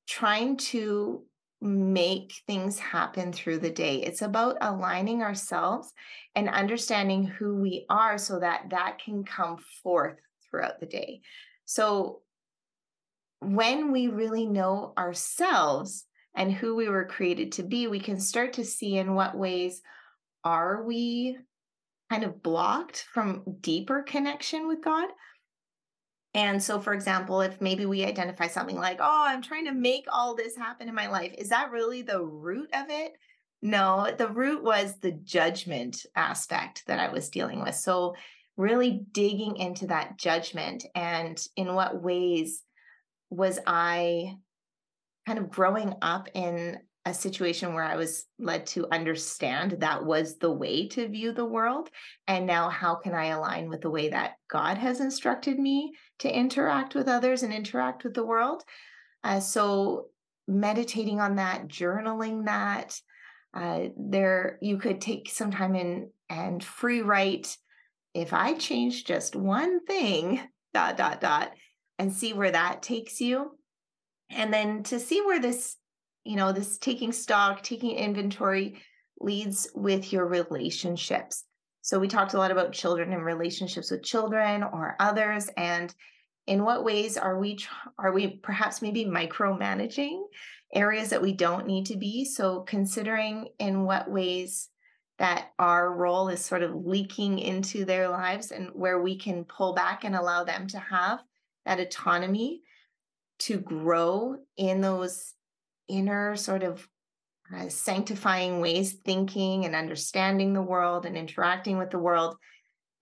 trying 0.07 0.57
to 0.57 1.23
make 1.61 2.35
things 2.47 2.79
happen 2.79 3.33
through 3.33 3.59
the 3.59 3.71
day. 3.71 4.03
It's 4.03 4.23
about 4.23 4.59
aligning 4.61 5.23
ourselves 5.23 5.93
and 6.35 6.49
understanding 6.49 7.25
who 7.25 7.57
we 7.57 7.87
are 7.89 8.19
so 8.19 8.41
that 8.41 8.71
that 8.71 8.99
can 9.03 9.25
come 9.25 9.59
forth 9.83 10.17
throughout 10.51 10.81
the 10.81 10.87
day. 10.87 11.21
So 11.65 12.23
when 13.39 13.93
we 13.93 14.09
really 14.09 14.47
know 14.47 14.93
ourselves 14.99 16.05
and 16.35 16.53
who 16.53 16.75
we 16.75 16.89
were 16.89 17.05
created 17.05 17.53
to 17.53 17.63
be, 17.63 17.87
we 17.87 18.01
can 18.01 18.19
start 18.19 18.55
to 18.55 18.65
see 18.65 18.97
in 18.97 19.15
what 19.15 19.37
ways 19.37 19.83
are 20.45 20.83
we 20.83 21.39
kind 22.11 22.25
of 22.25 22.43
blocked 22.43 23.07
from 23.13 23.43
deeper 23.61 24.03
connection 24.03 24.67
with 24.67 24.83
God 24.83 25.09
and 26.35 26.63
so, 26.63 26.81
for 26.81 26.95
example, 26.95 27.43
if 27.43 27.61
maybe 27.61 27.85
we 27.85 28.05
identify 28.05 28.47
something 28.47 28.77
like, 28.77 28.99
oh, 29.01 29.25
I'm 29.27 29.43
trying 29.43 29.67
to 29.67 29.73
make 29.73 30.07
all 30.11 30.35
this 30.35 30.57
happen 30.57 30.89
in 30.89 30.95
my 30.95 31.09
life, 31.09 31.35
is 31.37 31.51
that 31.51 31.71
really 31.71 32.03
the 32.03 32.25
root 32.25 32.71
of 32.73 32.87
it? 32.89 33.13
No, 33.61 34.13
the 34.17 34.29
root 34.29 34.63
was 34.65 34.99
the 34.99 35.13
judgment 35.13 36.07
aspect 36.17 36.85
that 36.87 36.99
I 36.99 37.13
was 37.13 37.29
dealing 37.29 37.61
with. 37.61 37.75
So, 37.75 38.15
really 38.57 39.03
digging 39.13 39.57
into 39.57 39.87
that 39.87 40.19
judgment 40.19 40.85
and 40.95 41.43
in 41.57 41.75
what 41.75 42.03
ways 42.03 42.63
was 43.31 43.59
I 43.67 44.37
kind 45.27 45.39
of 45.39 45.51
growing 45.51 45.95
up 46.03 46.29
in 46.35 46.79
a 47.05 47.13
situation 47.13 47.75
where 47.75 47.85
I 47.85 47.97
was 47.97 48.27
led 48.39 48.67
to 48.69 48.87
understand 48.93 49.73
that 49.81 50.05
was 50.05 50.39
the 50.39 50.53
way 50.53 50.87
to 50.89 51.09
view 51.09 51.33
the 51.33 51.45
world. 51.45 51.91
And 52.29 52.47
now, 52.47 52.69
how 52.69 52.95
can 52.95 53.13
I 53.13 53.27
align 53.27 53.69
with 53.69 53.81
the 53.81 53.91
way 53.91 54.11
that 54.11 54.35
God 54.49 54.79
has 54.79 55.01
instructed 55.01 55.59
me 55.59 55.95
to 56.21 56.33
interact 56.33 56.95
with 56.95 57.09
others 57.09 57.43
and 57.43 57.53
interact 57.53 58.05
with 58.05 58.15
the 58.15 58.25
world? 58.25 58.63
Uh, 59.25 59.41
so, 59.41 60.07
meditating 60.47 61.21
on 61.21 61.37
that, 61.37 61.67
journaling 61.67 62.45
that, 62.47 63.01
uh, 63.55 63.89
there 63.97 64.59
you 64.63 64.79
could 64.79 65.01
take 65.01 65.29
some 65.29 65.51
time 65.51 65.75
in 65.75 66.11
and 66.31 66.63
free 66.63 67.03
write. 67.03 67.57
If 68.15 68.33
I 68.33 68.55
change 68.55 69.05
just 69.05 69.35
one 69.35 69.85
thing, 69.85 70.41
dot 70.73 70.97
dot 70.97 71.21
dot, 71.21 71.53
and 71.99 72.13
see 72.13 72.33
where 72.33 72.51
that 72.51 72.83
takes 72.83 73.21
you, 73.21 73.59
and 74.31 74.53
then 74.53 74.83
to 74.85 75.01
see 75.01 75.21
where 75.21 75.41
this 75.41 75.77
you 76.25 76.37
know, 76.37 76.53
this 76.53 76.79
taking 76.79 77.13
stock, 77.13 77.63
taking 77.63 77.97
inventory 77.97 78.81
leads 79.21 79.69
with 79.75 80.13
your 80.13 80.27
relationships. 80.27 81.45
So 81.81 81.99
we 81.99 82.09
talked 82.09 82.35
a 82.35 82.39
lot 82.39 82.51
about 82.51 82.73
children 82.73 83.13
and 83.13 83.25
relationships 83.25 83.91
with 83.91 84.05
children 84.05 84.63
or 84.63 84.97
others 85.01 85.49
and 85.57 85.95
in 86.47 86.65
what 86.65 86.85
ways 86.85 87.17
are 87.17 87.39
we 87.39 87.59
are 87.99 88.13
we 88.13 88.37
perhaps 88.43 88.83
maybe 88.83 89.05
micromanaging 89.05 90.23
areas 90.75 91.11
that 91.11 91.23
we 91.23 91.33
don't 91.33 91.67
need 91.67 91.87
to 91.87 91.97
be 91.97 92.25
so 92.25 92.61
considering 92.63 93.49
in 93.59 93.85
what 93.85 94.11
ways 94.11 94.69
that 95.19 95.51
our 95.59 95.93
role 95.93 96.29
is 96.29 96.45
sort 96.45 96.63
of 96.63 96.75
leaking 96.75 97.39
into 97.39 97.85
their 97.85 98.09
lives 98.09 98.51
and 98.51 98.71
where 98.73 99.01
we 99.01 99.17
can 99.17 99.45
pull 99.45 99.75
back 99.75 100.05
and 100.05 100.17
allow 100.17 100.43
them 100.43 100.67
to 100.67 100.79
have 100.79 101.21
that 101.65 101.79
autonomy 101.79 102.61
to 103.39 103.59
grow 103.59 104.37
in 104.57 104.81
those 104.81 105.35
inner 105.93 106.37
sort 106.37 106.63
of 106.63 106.89
uh, 107.55 107.69
sanctifying 107.69 108.61
ways, 108.61 108.95
thinking 109.05 109.65
and 109.65 109.75
understanding 109.75 110.53
the 110.53 110.63
world 110.63 111.05
and 111.05 111.17
interacting 111.17 111.77
with 111.79 111.91
the 111.91 111.99
world. 111.99 112.37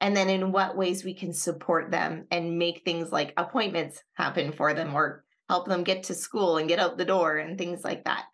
And 0.01 0.17
then 0.17 0.29
in 0.29 0.51
what 0.51 0.77
ways 0.77 1.05
we 1.05 1.15
can 1.15 1.33
support 1.33 1.91
them 1.91 2.27
and 2.31 2.59
make 2.59 2.83
things 2.85 3.13
like 3.13 3.35
appointments 3.37 4.03
happen 4.15 4.53
for 4.53 4.75
them 4.75 4.95
or 4.95 5.25
help 5.49 5.67
them 5.69 5.85
get 5.85 6.05
to 6.05 6.15
school 6.15 6.57
and 6.57 6.69
get 6.69 6.79
out 6.79 6.97
the 6.97 7.05
door 7.05 7.37
and 7.37 7.59
things 7.59 7.85
like 7.85 8.05
that. 8.05 8.25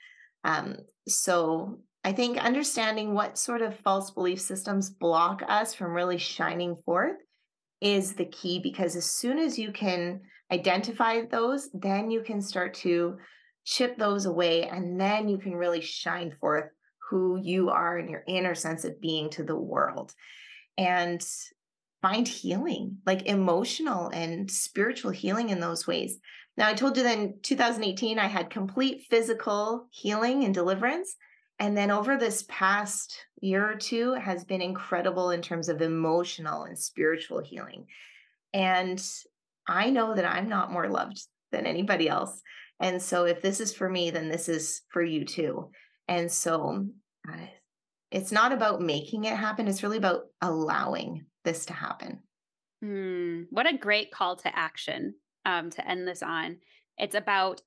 Um, 0.44 0.76
so 1.08 1.80
I 2.04 2.12
think 2.12 2.38
understanding 2.38 3.14
what 3.14 3.36
sort 3.36 3.62
of 3.62 3.78
false 3.80 4.12
belief 4.12 4.40
systems 4.40 4.90
block 4.90 5.42
us 5.48 5.74
from 5.74 5.92
really 5.92 6.18
shining 6.18 6.76
forth 6.84 7.16
is 7.80 8.14
the 8.14 8.26
key 8.26 8.60
because 8.60 8.94
as 8.94 9.06
soon 9.06 9.38
as 9.38 9.58
you 9.58 9.72
can 9.72 10.20
identify 10.52 11.22
those, 11.22 11.68
then 11.74 12.10
you 12.10 12.22
can 12.22 12.40
start 12.40 12.74
to 12.74 13.16
chip 13.66 13.98
those 13.98 14.24
away 14.24 14.68
and 14.68 14.98
then 14.98 15.28
you 15.28 15.36
can 15.36 15.54
really 15.54 15.80
shine 15.80 16.34
forth 16.40 16.70
who 17.10 17.38
you 17.42 17.68
are 17.68 17.98
and 17.98 18.08
your 18.08 18.24
inner 18.26 18.54
sense 18.54 18.84
of 18.84 19.00
being 19.00 19.28
to 19.30 19.42
the 19.42 19.56
world 19.56 20.14
and 20.78 21.24
find 22.00 22.26
healing, 22.26 22.98
like 23.04 23.26
emotional 23.26 24.08
and 24.08 24.50
spiritual 24.50 25.10
healing 25.10 25.50
in 25.50 25.60
those 25.60 25.86
ways. 25.86 26.18
Now, 26.56 26.68
I 26.68 26.74
told 26.74 26.96
you 26.96 27.02
that 27.02 27.18
in 27.18 27.34
2018, 27.42 28.18
I 28.18 28.26
had 28.26 28.50
complete 28.50 29.06
physical 29.10 29.88
healing 29.90 30.44
and 30.44 30.54
deliverance. 30.54 31.16
And 31.58 31.76
then 31.76 31.90
over 31.90 32.16
this 32.16 32.44
past 32.48 33.16
year 33.40 33.68
or 33.68 33.76
two 33.76 34.12
has 34.14 34.44
been 34.44 34.62
incredible 34.62 35.30
in 35.30 35.42
terms 35.42 35.68
of 35.68 35.82
emotional 35.82 36.64
and 36.64 36.78
spiritual 36.78 37.42
healing. 37.42 37.86
And 38.52 39.02
I 39.66 39.90
know 39.90 40.14
that 40.14 40.24
I'm 40.24 40.48
not 40.48 40.72
more 40.72 40.88
loved 40.88 41.20
than 41.50 41.66
anybody 41.66 42.08
else. 42.08 42.42
And 42.80 43.00
so 43.00 43.24
if 43.24 43.40
this 43.42 43.60
is 43.60 43.74
for 43.74 43.88
me, 43.88 44.10
then 44.10 44.28
this 44.28 44.48
is 44.48 44.82
for 44.90 45.02
you 45.02 45.24
too. 45.24 45.70
And 46.08 46.30
so 46.30 46.86
uh, 47.28 47.46
it's 48.10 48.32
not 48.32 48.52
about 48.52 48.80
making 48.80 49.24
it 49.24 49.36
happen, 49.36 49.68
it's 49.68 49.82
really 49.82 49.98
about 49.98 50.22
allowing 50.40 51.26
this 51.44 51.66
to 51.66 51.72
happen. 51.72 52.20
Mm, 52.84 53.46
what 53.50 53.72
a 53.72 53.76
great 53.76 54.10
call 54.10 54.36
to 54.36 54.56
action 54.56 55.14
um, 55.44 55.70
to 55.70 55.88
end 55.88 56.06
this 56.06 56.22
on. 56.22 56.58
It's 56.98 57.14
about 57.14 57.62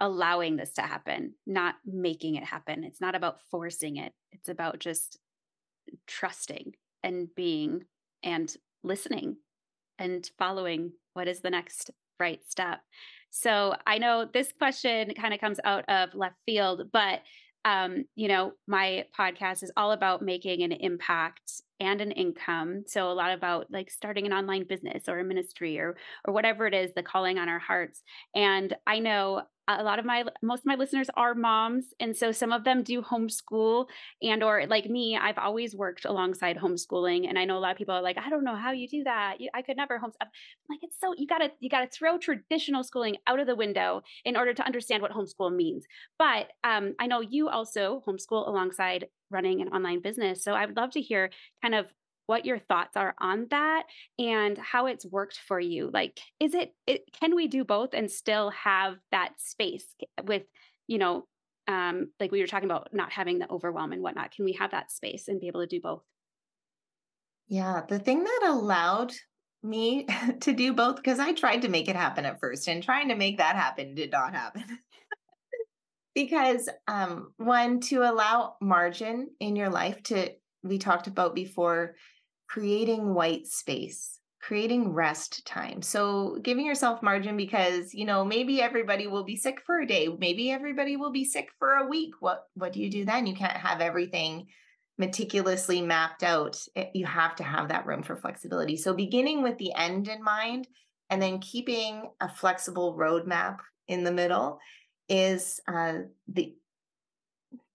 allowing 0.00 0.56
this 0.56 0.72
to 0.72 0.82
happen, 0.82 1.34
not 1.46 1.76
making 1.84 2.34
it 2.34 2.44
happen. 2.44 2.84
It's 2.84 3.00
not 3.00 3.14
about 3.14 3.40
forcing 3.50 3.96
it. 3.96 4.12
It's 4.32 4.48
about 4.48 4.78
just 4.78 5.18
trusting 6.06 6.72
and 7.02 7.28
being 7.34 7.82
and 8.22 8.54
listening 8.82 9.36
and 9.98 10.28
following 10.38 10.92
what 11.12 11.28
is 11.28 11.40
the 11.40 11.50
next 11.50 11.90
right 12.18 12.40
step. 12.48 12.80
So 13.30 13.74
I 13.86 13.98
know 13.98 14.28
this 14.32 14.52
question 14.58 15.14
kind 15.14 15.32
of 15.32 15.40
comes 15.40 15.60
out 15.64 15.84
of 15.88 16.14
left 16.14 16.36
field, 16.46 16.90
but 16.92 17.20
um, 17.64 18.04
you 18.14 18.28
know, 18.28 18.52
my 18.66 19.04
podcast 19.18 19.62
is 19.62 19.70
all 19.76 19.92
about 19.92 20.22
making 20.22 20.62
an 20.62 20.72
impact 20.72 21.60
and 21.78 22.00
an 22.00 22.10
income. 22.12 22.84
So 22.86 23.10
a 23.10 23.12
lot 23.12 23.32
about 23.32 23.66
like 23.70 23.90
starting 23.90 24.26
an 24.26 24.32
online 24.32 24.64
business 24.66 25.08
or 25.08 25.18
a 25.18 25.24
ministry 25.24 25.78
or 25.78 25.96
or 26.26 26.32
whatever 26.32 26.66
it 26.66 26.74
is, 26.74 26.92
the 26.94 27.02
calling 27.02 27.38
on 27.38 27.48
our 27.48 27.58
hearts. 27.58 28.02
And 28.34 28.74
I 28.86 28.98
know 28.98 29.42
a 29.78 29.82
lot 29.82 29.98
of 29.98 30.04
my 30.04 30.24
most 30.42 30.60
of 30.60 30.66
my 30.66 30.74
listeners 30.74 31.08
are 31.16 31.34
moms 31.34 31.86
and 32.00 32.16
so 32.16 32.32
some 32.32 32.52
of 32.52 32.64
them 32.64 32.82
do 32.82 33.02
homeschool 33.02 33.86
and 34.22 34.42
or 34.42 34.66
like 34.66 34.86
me 34.86 35.16
i've 35.16 35.38
always 35.38 35.74
worked 35.74 36.04
alongside 36.04 36.56
homeschooling 36.56 37.28
and 37.28 37.38
i 37.38 37.44
know 37.44 37.56
a 37.56 37.60
lot 37.60 37.72
of 37.72 37.76
people 37.76 37.94
are 37.94 38.02
like 38.02 38.18
i 38.18 38.30
don't 38.30 38.44
know 38.44 38.56
how 38.56 38.72
you 38.72 38.88
do 38.88 39.04
that. 39.04 39.40
You, 39.40 39.50
i 39.54 39.62
could 39.62 39.76
never 39.76 39.98
homeschool. 39.98 40.28
Like 40.68 40.80
it's 40.82 40.96
so 41.00 41.14
you 41.16 41.26
gotta 41.26 41.50
you 41.60 41.68
gotta 41.68 41.88
throw 41.88 42.18
traditional 42.18 42.82
schooling 42.82 43.16
out 43.26 43.40
of 43.40 43.46
the 43.46 43.56
window 43.56 44.02
in 44.24 44.36
order 44.36 44.54
to 44.54 44.64
understand 44.64 45.02
what 45.02 45.12
homeschool 45.12 45.54
means. 45.54 45.84
But 46.18 46.48
um, 46.64 46.94
i 46.98 47.06
know 47.06 47.20
you 47.20 47.48
also 47.48 48.02
homeschool 48.06 48.48
alongside 48.48 49.06
running 49.30 49.60
an 49.60 49.68
online 49.68 50.00
business 50.00 50.42
so 50.42 50.52
i 50.52 50.66
would 50.66 50.76
love 50.76 50.90
to 50.90 51.00
hear 51.00 51.30
kind 51.62 51.74
of 51.74 51.86
what 52.30 52.46
your 52.46 52.60
thoughts 52.60 52.96
are 52.96 53.12
on 53.18 53.48
that 53.50 53.82
and 54.16 54.56
how 54.56 54.86
it's 54.86 55.04
worked 55.04 55.36
for 55.36 55.58
you. 55.58 55.90
Like, 55.92 56.20
is 56.38 56.54
it, 56.54 56.72
it 56.86 57.02
can 57.18 57.34
we 57.34 57.48
do 57.48 57.64
both 57.64 57.92
and 57.92 58.08
still 58.08 58.50
have 58.50 58.98
that 59.10 59.32
space 59.38 59.84
with, 60.22 60.44
you 60.86 60.98
know, 60.98 61.26
um, 61.66 62.12
like 62.20 62.30
we 62.30 62.40
were 62.40 62.46
talking 62.46 62.70
about 62.70 62.90
not 62.92 63.10
having 63.10 63.40
the 63.40 63.50
overwhelm 63.50 63.90
and 63.90 64.00
whatnot? 64.00 64.30
Can 64.30 64.44
we 64.44 64.52
have 64.52 64.70
that 64.70 64.92
space 64.92 65.26
and 65.26 65.40
be 65.40 65.48
able 65.48 65.62
to 65.62 65.66
do 65.66 65.80
both? 65.80 66.04
Yeah, 67.48 67.82
the 67.88 67.98
thing 67.98 68.22
that 68.22 68.42
allowed 68.44 69.12
me 69.64 70.06
to 70.40 70.52
do 70.52 70.72
both 70.72 70.96
because 70.96 71.18
I 71.18 71.32
tried 71.32 71.62
to 71.62 71.68
make 71.68 71.88
it 71.88 71.96
happen 71.96 72.24
at 72.24 72.38
first 72.38 72.68
and 72.68 72.80
trying 72.80 73.08
to 73.08 73.16
make 73.16 73.38
that 73.38 73.56
happen 73.56 73.96
did 73.96 74.12
not 74.12 74.36
happen. 74.36 74.62
because 76.14 76.68
um 76.86 77.32
one 77.38 77.80
to 77.80 78.02
allow 78.02 78.54
margin 78.60 79.30
in 79.40 79.56
your 79.56 79.68
life 79.68 80.00
to 80.04 80.28
we 80.62 80.78
talked 80.78 81.06
about 81.06 81.34
before 81.34 81.94
creating 82.50 83.14
white 83.14 83.46
space 83.46 84.20
creating 84.40 84.94
rest 84.94 85.44
time. 85.44 85.82
So 85.82 86.38
giving 86.42 86.64
yourself 86.64 87.02
margin 87.02 87.36
because 87.36 87.92
you 87.94 88.06
know 88.06 88.24
maybe 88.24 88.60
everybody 88.62 89.06
will 89.06 89.24
be 89.24 89.36
sick 89.36 89.60
for 89.64 89.80
a 89.80 89.86
day 89.86 90.08
maybe 90.18 90.50
everybody 90.50 90.96
will 90.96 91.12
be 91.12 91.24
sick 91.24 91.50
for 91.58 91.74
a 91.74 91.86
week. 91.86 92.14
What 92.20 92.44
what 92.54 92.72
do 92.72 92.80
you 92.80 92.90
do 92.90 93.04
then? 93.04 93.26
You 93.26 93.34
can't 93.34 93.52
have 93.52 93.80
everything 93.80 94.46
meticulously 94.98 95.80
mapped 95.80 96.22
out. 96.22 96.58
Eh, 96.74 96.86
you 96.94 97.06
have 97.06 97.36
to 97.36 97.44
have 97.44 97.68
that 97.68 97.86
room 97.86 98.02
for 98.02 98.16
flexibility. 98.16 98.76
So 98.76 98.94
beginning 98.94 99.42
with 99.42 99.58
the 99.58 99.74
end 99.74 100.08
in 100.08 100.22
mind 100.22 100.66
and 101.10 101.20
then 101.20 101.38
keeping 101.40 102.10
a 102.20 102.28
flexible 102.28 102.96
roadmap 102.96 103.58
in 103.88 104.04
the 104.04 104.12
middle 104.12 104.58
is 105.08 105.60
uh, 105.68 105.98
the 106.28 106.54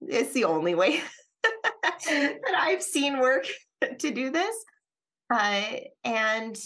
it's 0.02 0.34
the 0.34 0.46
only 0.46 0.74
way 0.74 1.02
that 2.06 2.56
I've 2.58 2.84
seen 2.84 3.20
work 3.20 3.46
to 4.00 4.12
do 4.12 4.30
this. 4.30 4.56
Uh, 5.34 5.78
and 6.04 6.58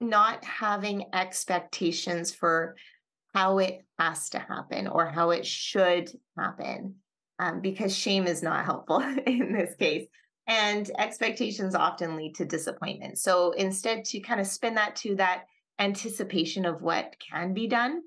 not 0.00 0.44
having 0.44 1.04
expectations 1.12 2.34
for 2.34 2.74
how 3.34 3.58
it 3.58 3.84
has 3.98 4.30
to 4.30 4.38
happen 4.38 4.88
or 4.88 5.06
how 5.06 5.30
it 5.30 5.46
should 5.46 6.10
happen, 6.36 6.96
um, 7.38 7.60
because 7.60 7.94
shame 7.94 8.26
is 8.26 8.42
not 8.42 8.64
helpful 8.64 9.00
in 9.26 9.52
this 9.52 9.76
case. 9.76 10.08
And 10.46 10.90
expectations 10.98 11.74
often 11.74 12.16
lead 12.16 12.34
to 12.36 12.44
disappointment. 12.44 13.18
So 13.18 13.52
instead, 13.52 14.04
to 14.06 14.20
kind 14.20 14.40
of 14.40 14.46
spin 14.46 14.74
that 14.74 14.96
to 14.96 15.14
that 15.16 15.44
anticipation 15.78 16.66
of 16.66 16.82
what 16.82 17.14
can 17.30 17.54
be 17.54 17.68
done 17.68 18.02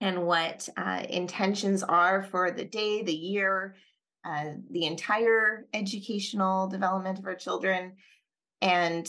and 0.00 0.26
what 0.26 0.68
uh, 0.76 1.04
intentions 1.08 1.82
are 1.82 2.22
for 2.24 2.50
the 2.50 2.64
day, 2.64 3.02
the 3.02 3.14
year, 3.14 3.76
uh, 4.26 4.52
the 4.70 4.86
entire 4.86 5.66
educational 5.72 6.66
development 6.66 7.18
of 7.18 7.26
our 7.26 7.36
children 7.36 7.92
and 8.60 9.06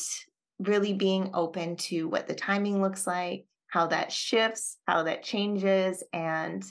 really 0.60 0.94
being 0.94 1.32
open 1.34 1.76
to 1.76 2.08
what 2.08 2.28
the 2.28 2.36
timing 2.36 2.82
looks 2.82 3.08
like, 3.08 3.46
how 3.68 3.88
that 3.88 4.12
shifts, 4.12 4.78
how 4.88 5.04
that 5.04 5.24
changes 5.24 6.04
and 6.14 6.64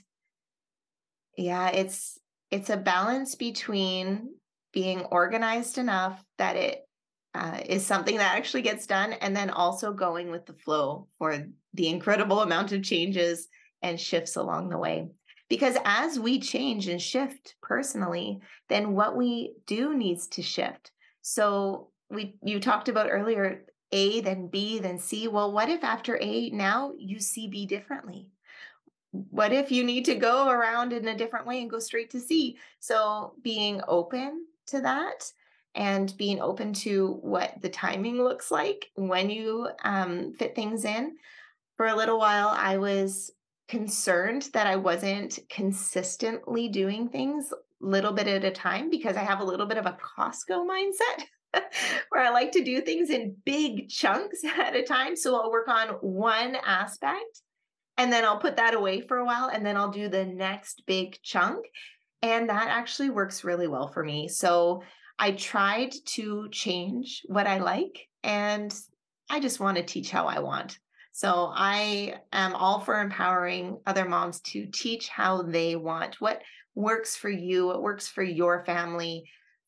yeah, 1.36 1.68
it's 1.68 2.18
it's 2.50 2.70
a 2.70 2.76
balance 2.76 3.34
between 3.34 4.30
being 4.72 5.00
organized 5.06 5.78
enough 5.78 6.24
that 6.38 6.56
it 6.56 6.82
uh, 7.34 7.60
is 7.66 7.84
something 7.84 8.16
that 8.16 8.36
actually 8.36 8.62
gets 8.62 8.86
done 8.86 9.12
and 9.14 9.36
then 9.36 9.50
also 9.50 9.92
going 9.92 10.30
with 10.30 10.46
the 10.46 10.54
flow 10.54 11.08
for 11.18 11.46
the 11.74 11.88
incredible 11.88 12.40
amount 12.40 12.72
of 12.72 12.82
changes 12.82 13.48
and 13.82 14.00
shifts 14.00 14.36
along 14.36 14.70
the 14.70 14.78
way 14.78 15.08
because 15.48 15.76
as 15.84 16.18
we 16.18 16.38
change 16.40 16.88
and 16.88 17.00
shift 17.00 17.54
personally 17.62 18.40
then 18.68 18.94
what 18.94 19.16
we 19.16 19.54
do 19.66 19.96
needs 19.96 20.26
to 20.28 20.42
shift. 20.42 20.92
So 21.22 21.88
we 22.10 22.36
you 22.42 22.60
talked 22.60 22.88
about 22.88 23.10
earlier 23.10 23.64
a 23.92 24.20
then 24.20 24.48
b 24.48 24.78
then 24.78 24.98
c. 24.98 25.28
Well 25.28 25.52
what 25.52 25.68
if 25.68 25.84
after 25.84 26.18
a 26.20 26.50
now 26.50 26.92
you 26.98 27.20
see 27.20 27.48
b 27.48 27.66
differently? 27.66 28.28
What 29.12 29.52
if 29.52 29.70
you 29.70 29.84
need 29.84 30.04
to 30.06 30.14
go 30.14 30.48
around 30.48 30.92
in 30.92 31.08
a 31.08 31.16
different 31.16 31.46
way 31.46 31.60
and 31.60 31.70
go 31.70 31.78
straight 31.78 32.10
to 32.10 32.20
c? 32.20 32.58
So 32.80 33.34
being 33.42 33.80
open 33.86 34.46
to 34.66 34.80
that 34.80 35.32
and 35.74 36.16
being 36.16 36.40
open 36.40 36.72
to 36.72 37.18
what 37.22 37.54
the 37.60 37.68
timing 37.68 38.22
looks 38.22 38.50
like 38.50 38.90
when 38.94 39.30
you 39.30 39.68
um, 39.84 40.32
fit 40.32 40.54
things 40.54 40.84
in. 40.84 41.16
For 41.76 41.86
a 41.86 41.96
little 41.96 42.18
while 42.18 42.48
i 42.48 42.78
was 42.78 43.30
concerned 43.68 44.48
that 44.52 44.66
I 44.66 44.76
wasn't 44.76 45.38
consistently 45.48 46.68
doing 46.68 47.08
things 47.08 47.52
little 47.80 48.12
bit 48.12 48.26
at 48.26 48.44
a 48.44 48.50
time 48.50 48.90
because 48.90 49.16
I 49.16 49.22
have 49.22 49.40
a 49.40 49.44
little 49.44 49.66
bit 49.66 49.78
of 49.78 49.86
a 49.86 49.96
Costco 50.00 50.66
mindset 50.66 51.24
where 52.08 52.22
I 52.22 52.30
like 52.30 52.52
to 52.52 52.64
do 52.64 52.80
things 52.80 53.10
in 53.10 53.36
big 53.44 53.88
chunks 53.88 54.40
at 54.58 54.76
a 54.76 54.82
time. 54.82 55.16
So 55.16 55.40
I'll 55.40 55.50
work 55.50 55.68
on 55.68 55.88
one 56.00 56.56
aspect 56.64 57.42
and 57.98 58.12
then 58.12 58.24
I'll 58.24 58.38
put 58.38 58.56
that 58.56 58.74
away 58.74 59.00
for 59.00 59.18
a 59.18 59.24
while 59.24 59.48
and 59.48 59.64
then 59.64 59.76
I'll 59.76 59.90
do 59.90 60.08
the 60.08 60.24
next 60.24 60.82
big 60.86 61.18
chunk. 61.22 61.66
And 62.22 62.48
that 62.48 62.68
actually 62.68 63.10
works 63.10 63.44
really 63.44 63.68
well 63.68 63.88
for 63.88 64.02
me. 64.02 64.28
So 64.28 64.82
I 65.18 65.32
tried 65.32 65.94
to 66.06 66.48
change 66.50 67.22
what 67.26 67.46
I 67.46 67.58
like 67.58 68.08
and 68.22 68.74
I 69.30 69.40
just 69.40 69.60
want 69.60 69.76
to 69.76 69.82
teach 69.82 70.10
how 70.10 70.26
I 70.26 70.40
want. 70.40 70.78
So 71.16 71.50
I 71.54 72.16
am 72.30 72.54
all 72.54 72.78
for 72.78 73.00
empowering 73.00 73.78
other 73.86 74.04
moms 74.04 74.38
to 74.40 74.66
teach 74.66 75.08
how 75.08 75.40
they 75.40 75.74
want, 75.74 76.20
what 76.20 76.42
works 76.74 77.16
for 77.16 77.30
you, 77.30 77.68
what 77.68 77.80
works 77.80 78.06
for 78.06 78.22
your 78.22 78.66
family. 78.66 79.24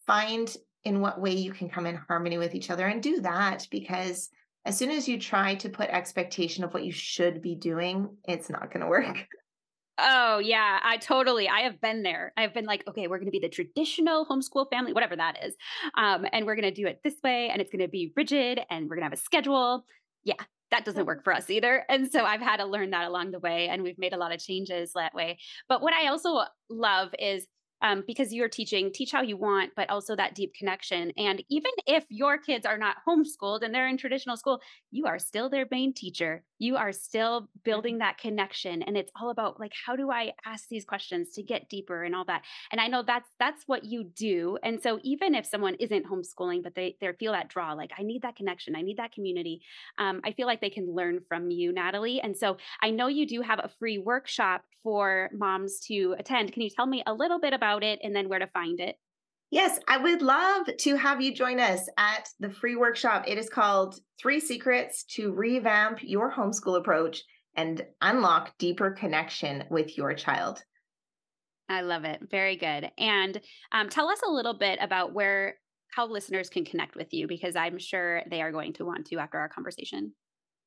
Find 0.07 0.55
in 0.85 1.01
what 1.01 1.23
way 1.23 1.33
you 1.33 1.53
can 1.53 1.71
come 1.71 1.87
in 1.87 1.97
harmony 1.97 2.37
with 2.37 2.55
each 2.55 2.69
other 2.69 2.87
and 2.87 3.03
do 3.03 3.23
that 3.23 3.67
because 3.71 4.29
as 4.67 4.77
soon 4.77 4.91
as 4.91 5.09
you 5.09 5.19
try 5.19 5.55
to 5.55 5.71
put 5.71 5.89
expectation 5.89 6.65
of 6.65 6.75
what 6.75 6.85
you 6.85 6.93
should 6.93 7.41
be 7.41 7.55
doing, 7.55 8.15
it's 8.25 8.51
not 8.51 8.71
going 8.71 8.83
to 8.83 8.87
work. 8.87 9.17
Oh, 10.01 10.39
yeah, 10.39 10.79
I 10.81 10.99
totally. 10.99 11.49
I 11.49 11.63
have 11.63 11.81
been 11.81 12.05
there. 12.05 12.33
I've 12.37 12.55
been 12.55 12.67
like, 12.67 12.85
okay, 12.87 13.09
we're 13.09 13.19
going 13.19 13.27
to 13.27 13.33
be 13.33 13.41
the 13.41 13.49
traditional 13.49 14.25
homeschool 14.27 14.71
family, 14.71 14.93
whatever 14.93 15.17
that 15.17 15.45
is. 15.45 15.57
Um, 15.97 16.25
and 16.33 16.47
we're 16.47 16.55
going 16.55 16.73
to 16.73 16.83
do 16.83 16.87
it 16.87 17.01
this 17.03 17.17
way, 17.25 17.49
and 17.49 17.61
it's 17.61 17.73
going 17.73 17.83
to 17.83 17.89
be 17.89 18.13
rigid, 18.15 18.61
and 18.71 18.85
we're 18.85 18.95
going 18.95 19.01
to 19.01 19.07
have 19.07 19.13
a 19.13 19.17
schedule. 19.17 19.85
Yeah, 20.23 20.37
that 20.71 20.85
doesn't 20.85 21.07
work 21.07 21.25
for 21.25 21.33
us 21.33 21.51
either. 21.51 21.85
And 21.89 22.11
so 22.11 22.25
I've 22.25 22.41
had 22.41 22.59
to 22.59 22.67
learn 22.67 22.91
that 22.91 23.07
along 23.07 23.31
the 23.31 23.39
way, 23.39 23.69
and 23.69 23.83
we've 23.83 23.99
made 23.99 24.13
a 24.13 24.19
lot 24.19 24.35
of 24.35 24.41
changes 24.41 24.93
that 24.95 25.15
way. 25.15 25.39
But 25.69 25.83
what 25.83 25.95
I 25.95 26.09
also 26.09 26.43
love 26.69 27.15
is 27.19 27.47
um, 27.81 28.03
because 28.07 28.33
you're 28.33 28.49
teaching 28.49 28.91
teach 28.93 29.13
how 29.13 29.23
you 29.23 29.37
want 29.37 29.71
but 29.77 29.89
also 29.89 30.17
that 30.17 30.35
deep 30.35 30.53
connection 30.55 31.13
and 31.17 31.43
even 31.49 31.71
if 31.87 32.05
your 32.09 32.37
kids 32.37 32.67
are 32.67 32.77
not 32.77 32.97
homeschooled 33.07 33.63
and 33.63 33.73
they're 33.73 33.87
in 33.87 33.97
traditional 33.97 34.37
school 34.37 34.61
you 34.91 35.07
are 35.07 35.19
still 35.19 35.49
their 35.49 35.65
main 35.71 35.95
teacher 35.95 36.43
you 36.59 36.77
are 36.77 36.93
still 36.93 37.49
building 37.65 37.95
mm-hmm. 37.95 38.01
that 38.01 38.19
connection 38.19 38.83
and 38.83 38.97
it's 38.97 39.13
all 39.21 39.31
about 39.31 39.59
like 39.59 39.73
how 39.87 39.97
do 39.97 40.11
i 40.11 40.33
ask 40.45 40.69
these 40.69 40.85
questions 40.85 41.31
to 41.31 41.43
get 41.43 41.69
deeper 41.69 42.05
and 42.05 42.15
all 42.15 42.25
that 42.25 42.43
and 42.73 42.81
i 42.81 42.87
know 42.87 43.03
that's 43.03 43.29
that's 43.39 43.65
what 43.67 43.85
you 43.85 44.05
do 44.05 44.59
and 44.63 44.81
so 44.81 44.99
even 45.03 45.35
if 45.35 45.47
someone 45.47 45.75
isn't 45.75 46.07
homeschooling 46.07 46.63
but 46.63 46.75
they 46.75 46.97
they 47.01 47.09
feel 47.19 47.33
that 47.33 47.49
draw 47.49 47.73
like 47.73 47.93
i 47.99 48.03
need 48.03 48.23
that 48.23 48.37
connection 48.37 48.77
i 48.77 48.83
need 48.83 48.97
that 48.97 49.13
community 49.13 49.61
um, 49.99 50.21
i 50.25 50.33
feel 50.33 50.47
like 50.47 50.61
they 50.61 50.71
can 50.71 50.95
learn 50.95 51.21
from 51.29 51.51
you 51.51 51.73
natalie 51.73 52.21
and 52.21 52.37
so 52.37 52.57
i 52.83 52.91
know 52.91 53.07
you 53.07 53.27
do 53.27 53.41
have 53.41 53.61
a 53.61 53.71
free 53.79 53.99
workshop 53.99 54.63
for 54.83 55.31
moms 55.33 55.81
to 55.81 56.15
attend 56.19 56.53
can 56.53 56.63
you 56.63 56.71
tell 56.71 56.87
me 56.87 57.03
a 57.07 57.13
little 57.13 57.41
bit 57.41 57.53
about 57.53 57.83
it 57.83 57.99
and 58.03 58.15
then 58.15 58.29
where 58.29 58.39
to 58.39 58.47
find 58.49 58.81
it 58.81 58.97
Yes, 59.51 59.79
I 59.89 59.97
would 59.97 60.21
love 60.21 60.69
to 60.79 60.97
have 60.97 61.23
you 61.23 61.35
join 61.35 61.59
us 61.59 61.89
at 61.97 62.29
the 62.39 62.51
free 62.51 62.77
workshop. 62.77 63.25
It 63.27 63.39
is 63.39 63.49
called 63.49 63.99
Three 64.21 64.41
Secrets 64.41 65.05
to 65.15 65.33
Revamp 65.33 66.01
Your 66.03 66.31
Homeschool 66.31 66.77
Approach 66.77 67.23
and 67.57 67.85
Unlock 68.03 68.53
Deeper 68.59 68.91
Connection 68.91 69.65
with 69.71 69.97
Your 69.97 70.13
Child. 70.13 70.63
I 71.69 71.81
love 71.81 72.05
it. 72.05 72.21
Very 72.31 72.57
good. 72.57 72.91
And 72.99 73.41
um, 73.73 73.89
tell 73.89 74.09
us 74.09 74.21
a 74.27 74.31
little 74.31 74.55
bit 74.55 74.79
about 74.83 75.15
where, 75.15 75.57
how 75.93 76.07
listeners 76.07 76.51
can 76.51 76.67
connect 76.67 76.95
with 76.95 77.13
you, 77.13 77.27
because 77.27 77.57
I'm 77.57 77.79
sure 77.79 78.23
they 78.31 78.43
are 78.43 78.53
going 78.53 78.75
to 78.75 78.85
want 78.85 79.07
to 79.07 79.19
after 79.19 79.39
our 79.39 79.49
conversation. 79.49 80.13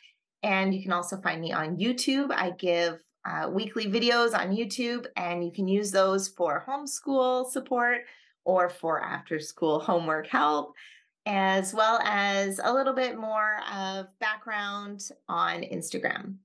And 0.43 0.75
you 0.75 0.83
can 0.83 0.93
also 0.93 1.21
find 1.21 1.41
me 1.41 1.53
on 1.53 1.77
YouTube. 1.77 2.31
I 2.31 2.51
give 2.51 2.99
uh, 3.25 3.49
weekly 3.51 3.87
videos 3.87 4.39
on 4.39 4.55
YouTube, 4.55 5.07
and 5.17 5.43
you 5.45 5.51
can 5.51 5.67
use 5.67 5.91
those 5.91 6.29
for 6.29 6.65
homeschool 6.69 7.51
support 7.51 8.03
or 8.45 8.69
for 8.69 9.03
after 9.03 9.41
school 9.41 9.81
homework 9.81 10.29
help, 10.29 10.75
as 11.27 11.75
well 11.75 11.99
as 12.05 12.61
a 12.63 12.73
little 12.73 12.93
bit 12.93 13.19
more 13.19 13.57
of 13.73 14.07
background 14.21 15.01
on 15.29 15.63
Instagram. 15.63 16.37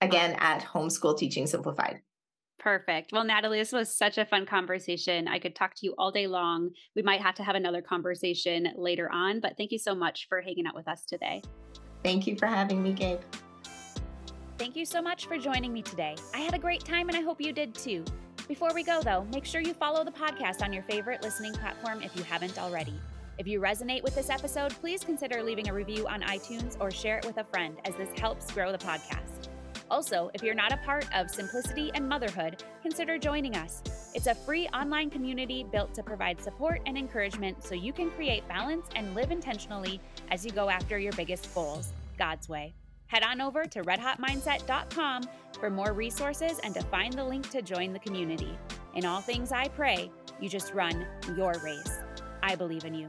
Again, 0.00 0.36
at 0.38 0.62
Homeschool 0.62 1.18
Teaching 1.18 1.46
Simplified. 1.46 2.00
Perfect. 2.64 3.12
Well, 3.12 3.24
Natalie, 3.24 3.58
this 3.58 3.72
was 3.72 3.94
such 3.94 4.16
a 4.16 4.24
fun 4.24 4.46
conversation. 4.46 5.28
I 5.28 5.38
could 5.38 5.54
talk 5.54 5.74
to 5.74 5.80
you 5.84 5.94
all 5.98 6.10
day 6.10 6.26
long. 6.26 6.70
We 6.96 7.02
might 7.02 7.20
have 7.20 7.34
to 7.34 7.42
have 7.42 7.56
another 7.56 7.82
conversation 7.82 8.68
later 8.74 9.12
on, 9.12 9.40
but 9.40 9.58
thank 9.58 9.70
you 9.70 9.78
so 9.78 9.94
much 9.94 10.28
for 10.30 10.40
hanging 10.40 10.66
out 10.66 10.74
with 10.74 10.88
us 10.88 11.04
today. 11.04 11.42
Thank 12.02 12.26
you 12.26 12.36
for 12.38 12.46
having 12.46 12.82
me, 12.82 12.94
Gabe. 12.94 13.20
Thank 14.56 14.76
you 14.76 14.86
so 14.86 15.02
much 15.02 15.26
for 15.26 15.36
joining 15.36 15.74
me 15.74 15.82
today. 15.82 16.16
I 16.32 16.38
had 16.38 16.54
a 16.54 16.58
great 16.58 16.82
time 16.82 17.10
and 17.10 17.18
I 17.18 17.20
hope 17.20 17.38
you 17.38 17.52
did 17.52 17.74
too. 17.74 18.02
Before 18.48 18.72
we 18.72 18.82
go, 18.82 19.02
though, 19.02 19.26
make 19.30 19.44
sure 19.44 19.60
you 19.60 19.74
follow 19.74 20.02
the 20.02 20.12
podcast 20.12 20.62
on 20.62 20.72
your 20.72 20.84
favorite 20.84 21.22
listening 21.22 21.52
platform 21.52 22.00
if 22.00 22.16
you 22.16 22.22
haven't 22.22 22.58
already. 22.58 22.98
If 23.36 23.46
you 23.46 23.60
resonate 23.60 24.02
with 24.02 24.14
this 24.14 24.30
episode, 24.30 24.70
please 24.80 25.04
consider 25.04 25.42
leaving 25.42 25.68
a 25.68 25.74
review 25.74 26.08
on 26.08 26.22
iTunes 26.22 26.78
or 26.80 26.90
share 26.90 27.18
it 27.18 27.26
with 27.26 27.36
a 27.36 27.44
friend, 27.44 27.76
as 27.84 27.94
this 27.96 28.18
helps 28.18 28.50
grow 28.52 28.72
the 28.72 28.78
podcast. 28.78 29.48
Also, 29.90 30.30
if 30.34 30.42
you're 30.42 30.54
not 30.54 30.72
a 30.72 30.78
part 30.78 31.06
of 31.14 31.30
Simplicity 31.30 31.90
and 31.94 32.08
Motherhood, 32.08 32.62
consider 32.82 33.18
joining 33.18 33.54
us. 33.54 33.82
It's 34.14 34.26
a 34.26 34.34
free 34.34 34.66
online 34.68 35.10
community 35.10 35.64
built 35.70 35.94
to 35.94 36.02
provide 36.02 36.40
support 36.40 36.80
and 36.86 36.96
encouragement 36.96 37.62
so 37.62 37.74
you 37.74 37.92
can 37.92 38.10
create 38.10 38.46
balance 38.48 38.86
and 38.96 39.14
live 39.14 39.30
intentionally 39.30 40.00
as 40.30 40.44
you 40.44 40.52
go 40.52 40.70
after 40.70 40.98
your 40.98 41.12
biggest 41.12 41.54
goals, 41.54 41.92
God's 42.18 42.48
way. 42.48 42.74
Head 43.06 43.22
on 43.22 43.40
over 43.40 43.64
to 43.64 43.82
redhotmindset.com 43.82 45.22
for 45.60 45.70
more 45.70 45.92
resources 45.92 46.58
and 46.64 46.74
to 46.74 46.82
find 46.82 47.12
the 47.12 47.24
link 47.24 47.48
to 47.50 47.62
join 47.62 47.92
the 47.92 47.98
community. 47.98 48.58
In 48.94 49.04
all 49.04 49.20
things 49.20 49.52
I 49.52 49.68
pray, 49.68 50.10
you 50.40 50.48
just 50.48 50.72
run 50.74 51.06
your 51.36 51.54
race. 51.62 51.98
I 52.42 52.54
believe 52.54 52.84
in 52.84 52.94
you. 52.94 53.08